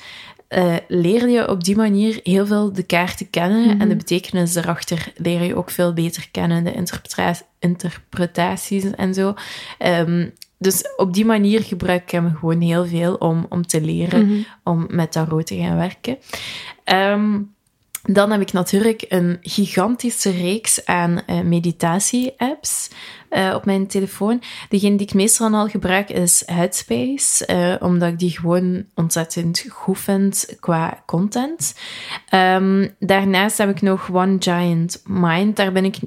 uh, 0.49 0.75
leer 0.87 1.29
je 1.29 1.49
op 1.49 1.63
die 1.63 1.75
manier 1.75 2.19
heel 2.23 2.45
veel 2.45 2.73
de 2.73 2.83
kaarten 2.83 3.29
kennen 3.29 3.69
en 3.69 3.79
de 3.79 3.85
mhm. 3.85 3.97
betekenis 3.97 4.55
erachter 4.55 5.13
leer 5.15 5.43
je 5.43 5.55
ook 5.55 5.69
veel 5.69 5.93
beter 5.93 6.27
kennen, 6.31 6.63
de 6.63 6.85
interpretaties 7.59 8.83
en 8.83 9.13
zo. 9.13 9.33
Um, 9.79 10.33
dus 10.61 10.83
op 10.95 11.13
die 11.13 11.25
manier 11.25 11.63
gebruik 11.63 12.01
ik 12.01 12.11
hem 12.11 12.35
gewoon 12.39 12.61
heel 12.61 12.85
veel 12.85 13.15
om, 13.15 13.45
om 13.49 13.67
te 13.67 13.81
leren 13.81 14.27
mhm. 14.27 14.41
om 14.63 14.85
met 14.89 15.11
tarot 15.11 15.47
te 15.47 15.55
gaan 15.55 15.77
werken. 15.77 16.17
Um, 16.85 17.53
dan 18.03 18.31
heb 18.31 18.41
ik 18.41 18.51
natuurlijk 18.51 19.05
een 19.09 19.37
gigantische 19.41 20.31
reeks 20.31 20.85
aan 20.85 21.21
uh, 21.27 21.41
meditatie-apps 21.41 22.89
uh, 23.29 23.53
op 23.55 23.65
mijn 23.65 23.87
telefoon. 23.87 24.41
Degene 24.69 24.95
die 24.95 25.07
ik 25.07 25.13
meestal 25.13 25.53
al 25.53 25.67
gebruik 25.67 26.09
is 26.09 26.43
Headspace, 26.45 27.47
uh, 27.51 27.87
omdat 27.87 28.09
ik 28.09 28.19
die 28.19 28.31
gewoon 28.31 28.85
ontzettend 28.95 29.65
goed 29.69 29.99
vind 29.99 30.55
qua 30.59 31.03
content. 31.05 31.75
Um, 32.33 32.95
daarnaast 32.99 33.57
heb 33.57 33.69
ik 33.69 33.81
nog 33.81 34.09
One 34.13 34.35
Giant 34.39 35.01
Mind. 35.05 35.55
Daar 35.55 35.71
ben 35.71 35.85
ik 35.85 35.97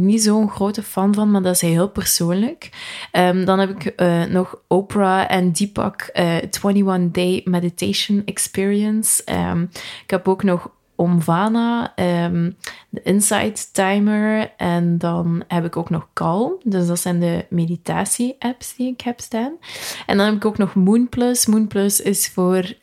niet 0.00 0.22
zo'n 0.22 0.50
grote 0.50 0.82
fan 0.82 1.14
van, 1.14 1.30
maar 1.30 1.42
dat 1.42 1.54
is 1.54 1.60
heel 1.60 1.88
persoonlijk. 1.88 2.70
Um, 3.12 3.44
dan 3.44 3.58
heb 3.58 3.70
ik 3.70 4.00
uh, 4.00 4.24
nog 4.24 4.58
Oprah 4.68 5.24
en 5.28 5.52
Deepak 5.52 6.10
uh, 6.14 6.34
21 6.34 7.10
Day 7.10 7.40
Meditation 7.44 8.22
Experience. 8.24 9.22
Um, 9.50 9.70
ik 10.04 10.10
heb 10.10 10.28
ook 10.28 10.42
nog 10.42 10.70
Omvana, 10.96 11.92
um, 12.24 12.56
de 12.88 13.02
Insight 13.02 13.74
Timer 13.74 14.52
en 14.56 14.98
dan 14.98 15.44
heb 15.48 15.64
ik 15.64 15.76
ook 15.76 15.90
nog 15.90 16.08
Calm. 16.12 16.56
Dus 16.62 16.86
dat 16.86 17.00
zijn 17.00 17.20
de 17.20 17.46
meditatie-apps 17.50 18.76
die 18.76 18.92
ik 18.92 19.00
heb 19.00 19.20
staan. 19.20 19.52
En 20.06 20.16
dan 20.16 20.26
heb 20.26 20.34
ik 20.34 20.44
ook 20.44 20.58
nog 20.58 20.74
Moonplus. 20.74 21.46
Moonplus 21.46 22.00
is 22.00 22.28
voor 22.28 22.74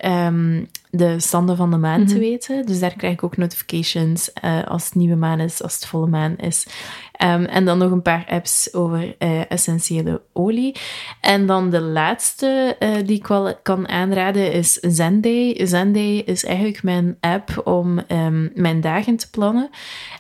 de 0.92 1.20
standen 1.20 1.58
van 1.58 1.72
de 1.72 1.78
maan 1.78 2.06
te 2.06 2.14
mhm. 2.14 2.24
weten. 2.24 2.66
Dus 2.66 2.80
daar 2.80 2.96
krijg 2.96 3.14
ik 3.14 3.24
ook 3.24 3.38
notifications 3.38 4.32
uh, 4.44 4.64
als 4.64 4.86
het 4.86 4.96
nieuwe 4.96 5.16
maan 5.16 5.40
is, 5.40 5.64
als 5.64 5.74
het 5.74 5.86
volle 5.86 6.08
maan 6.08 6.38
is. 6.38 6.68
Um, 7.24 7.46
en 7.46 7.66
dan 7.66 7.78
nog 7.78 7.92
een 7.92 8.02
paar 8.02 8.26
apps 8.28 8.74
over 8.74 9.16
uh, 9.20 9.52
essentiële 9.52 10.22
olie. 10.34 10.76
En 11.22 11.46
dan 11.46 11.70
de 11.70 11.82
laatste 11.82 12.76
uh, 12.80 12.96
die 13.06 13.18
ik 13.18 13.28
wel 13.28 13.56
kan 13.64 13.88
aanraden 13.88 14.52
is 14.52 14.74
Zenday. 14.74 15.66
Zenday 15.66 16.18
is 16.18 16.46
eigenlijk 16.46 16.84
mijn 16.84 17.18
app 17.20 17.62
om 17.68 18.02
um, 18.08 18.52
mijn 18.54 18.82
dagen 18.82 19.16
te 19.16 19.30
plannen. 19.30 19.70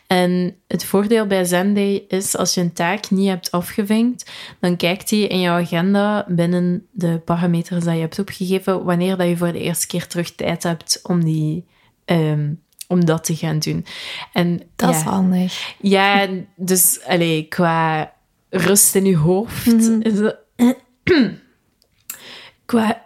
En 0.07 0.55
het 0.67 0.85
voordeel 0.85 1.27
bij 1.27 1.43
Zenday 1.43 2.05
is 2.07 2.37
als 2.37 2.53
je 2.53 2.61
een 2.61 2.73
taak 2.73 3.09
niet 3.09 3.27
hebt 3.27 3.51
afgevinkt, 3.51 4.31
dan 4.59 4.77
kijkt 4.77 5.09
hij 5.09 5.19
in 5.19 5.39
jouw 5.39 5.59
agenda 5.59 6.25
binnen 6.27 6.87
de 6.91 7.21
parameters 7.25 7.83
die 7.83 7.93
je 7.93 7.99
hebt 7.99 8.19
opgegeven, 8.19 8.83
wanneer 8.83 9.17
dat 9.17 9.27
je 9.27 9.37
voor 9.37 9.51
de 9.51 9.59
eerste 9.59 9.87
keer 9.87 10.07
terug 10.07 10.35
tijd 10.35 10.63
hebt 10.63 10.99
om, 11.03 11.23
die, 11.23 11.65
um, 12.05 12.61
om 12.91 13.05
dat 13.05 13.23
te 13.23 13.35
gaan 13.35 13.59
doen. 13.59 13.85
En, 14.33 14.61
dat 14.75 14.95
is 14.95 15.01
handig. 15.01 15.75
Ja, 15.81 16.27
dus 16.55 16.99
allee, 17.05 17.47
qua 17.47 18.13
rust 18.49 18.95
in 18.95 19.05
je 19.05 19.17
hoofd 19.17 19.65
mm 19.65 20.01
is 20.01 20.17
dat... 20.17 20.37
qua... 22.65 23.01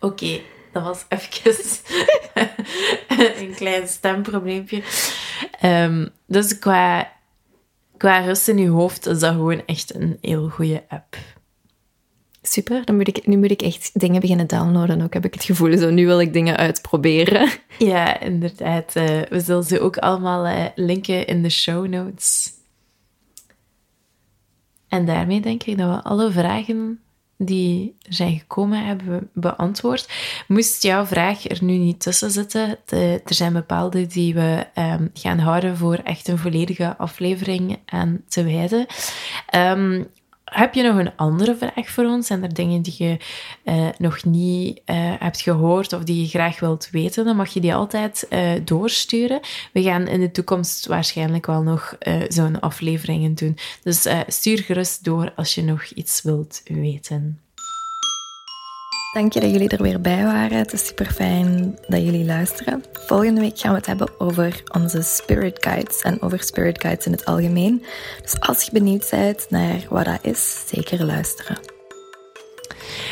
Oké, 0.00 0.40
dat 0.72 0.82
was 0.82 1.04
even 1.08 1.54
een 3.42 3.54
klein 3.54 3.88
stemprobleempje. 3.88 4.82
Um, 5.62 6.08
dus 6.26 6.58
qua, 6.58 7.12
qua 7.96 8.18
rust 8.18 8.48
in 8.48 8.58
je 8.58 8.68
hoofd 8.68 9.06
is 9.06 9.18
dat 9.18 9.32
gewoon 9.32 9.62
echt 9.66 9.94
een 9.94 10.18
heel 10.20 10.48
goede 10.48 10.84
app. 10.88 11.16
Super, 12.52 12.84
dan 12.84 12.96
moet 12.96 13.08
ik, 13.08 13.26
nu 13.26 13.36
moet 13.36 13.50
ik 13.50 13.62
echt 13.62 13.90
dingen 14.00 14.20
beginnen 14.20 14.46
downloaden 14.46 15.02
ook, 15.02 15.14
heb 15.14 15.24
ik 15.24 15.34
het 15.34 15.44
gevoel. 15.44 15.78
Zo, 15.78 15.90
nu 15.90 16.06
wil 16.06 16.20
ik 16.20 16.32
dingen 16.32 16.56
uitproberen. 16.56 17.48
Ja, 17.78 18.20
inderdaad. 18.20 18.96
Uh, 18.96 19.04
we 19.28 19.40
zullen 19.40 19.64
ze 19.64 19.80
ook 19.80 19.96
allemaal 19.96 20.46
uh, 20.46 20.64
linken 20.74 21.26
in 21.26 21.42
de 21.42 21.50
show 21.50 21.86
notes. 21.86 22.50
En 24.88 25.06
daarmee 25.06 25.40
denk 25.40 25.62
ik 25.62 25.78
dat 25.78 25.88
we 25.88 26.02
alle 26.02 26.30
vragen 26.30 27.00
die 27.36 27.96
zijn 28.08 28.38
gekomen 28.38 28.86
hebben 28.86 29.30
beantwoord. 29.32 30.08
Moest 30.48 30.82
jouw 30.82 31.06
vraag 31.06 31.48
er 31.48 31.64
nu 31.64 31.76
niet 31.76 32.00
tussen 32.00 32.30
zitten, 32.30 32.78
er 32.88 33.20
zijn 33.24 33.52
bepaalde 33.52 34.06
die 34.06 34.34
we 34.34 34.66
um, 34.78 35.10
gaan 35.14 35.38
houden 35.38 35.76
voor 35.76 35.94
echt 35.94 36.28
een 36.28 36.38
volledige 36.38 36.96
aflevering 36.96 37.78
aan 37.84 38.22
te 38.28 38.44
wijden. 38.44 38.86
Um, 39.54 40.10
heb 40.52 40.74
je 40.74 40.82
nog 40.82 40.96
een 40.96 41.16
andere 41.16 41.56
vraag 41.56 41.88
voor 41.88 42.04
ons? 42.04 42.26
Zijn 42.26 42.42
er 42.42 42.54
dingen 42.54 42.82
die 42.82 42.94
je 42.98 43.16
uh, 43.64 43.88
nog 43.98 44.24
niet 44.24 44.80
uh, 44.86 45.12
hebt 45.18 45.40
gehoord 45.40 45.92
of 45.92 46.02
die 46.02 46.20
je 46.20 46.28
graag 46.28 46.60
wilt 46.60 46.88
weten? 46.90 47.24
Dan 47.24 47.36
mag 47.36 47.52
je 47.52 47.60
die 47.60 47.74
altijd 47.74 48.26
uh, 48.30 48.50
doorsturen. 48.64 49.40
We 49.72 49.82
gaan 49.82 50.06
in 50.06 50.20
de 50.20 50.30
toekomst 50.30 50.86
waarschijnlijk 50.86 51.46
wel 51.46 51.62
nog 51.62 51.96
zo'n 52.28 52.60
afleveringen 52.60 53.34
doen. 53.34 53.58
Dus 53.82 54.06
stuur 54.26 54.58
gerust 54.58 55.04
door 55.04 55.32
als 55.36 55.54
je 55.54 55.62
nog 55.62 55.84
iets 55.84 56.22
wilt 56.22 56.62
weten. 56.64 57.41
Dank 59.12 59.32
je 59.32 59.40
dat 59.40 59.50
jullie 59.50 59.68
er 59.68 59.82
weer 59.82 60.00
bij 60.00 60.24
waren. 60.24 60.58
Het 60.58 60.72
is 60.72 60.86
super 60.86 61.06
fijn 61.06 61.78
dat 61.86 62.02
jullie 62.02 62.24
luisteren. 62.24 62.84
Volgende 62.92 63.40
week 63.40 63.58
gaan 63.58 63.70
we 63.70 63.76
het 63.76 63.86
hebben 63.86 64.08
over 64.18 64.62
onze 64.74 65.02
spirit 65.02 65.56
guides 65.60 66.00
en 66.00 66.22
over 66.22 66.42
spirit 66.42 66.80
guides 66.80 67.06
in 67.06 67.12
het 67.12 67.24
algemeen. 67.24 67.84
Dus 68.22 68.40
als 68.40 68.64
je 68.64 68.70
benieuwd 68.72 69.10
bent 69.10 69.46
naar 69.48 69.86
wat 69.88 70.04
dat 70.04 70.18
is, 70.22 70.64
zeker 70.66 71.04
luisteren. 71.04 71.58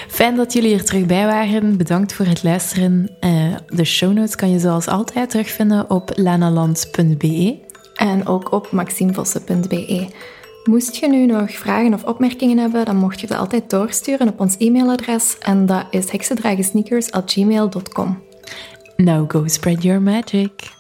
Fijn 0.08 0.36
dat 0.36 0.52
jullie 0.52 0.74
er 0.74 0.84
terug 0.84 1.06
bij 1.06 1.26
waren. 1.26 1.76
Bedankt 1.76 2.12
voor 2.12 2.26
het 2.26 2.42
luisteren. 2.42 3.10
Uh, 3.20 3.56
de 3.66 3.84
show 3.84 4.12
notes 4.12 4.36
kan 4.36 4.50
je 4.50 4.58
zoals 4.58 4.86
altijd 4.86 5.30
terugvinden 5.30 5.90
op 5.90 6.10
lanaland.be 6.14 7.58
en 7.94 8.26
ook 8.26 8.52
op 8.52 8.70
maximevossen.be. 8.70 10.08
Moest 10.64 10.96
je 10.96 11.08
nu 11.08 11.26
nog 11.26 11.50
vragen 11.50 11.94
of 11.94 12.04
opmerkingen 12.04 12.58
hebben, 12.58 12.84
dan 12.84 12.96
mocht 12.96 13.20
je 13.20 13.26
dat 13.26 13.38
altijd 13.38 13.70
doorsturen 13.70 14.28
op 14.28 14.40
ons 14.40 14.56
e-mailadres 14.58 15.38
en 15.38 15.66
dat 15.66 15.86
is 15.90 16.10
heksendragensneakers@gmail.com. 16.10 18.22
Now 18.96 19.30
go 19.30 19.46
spread 19.46 19.82
your 19.82 20.02
magic. 20.02 20.78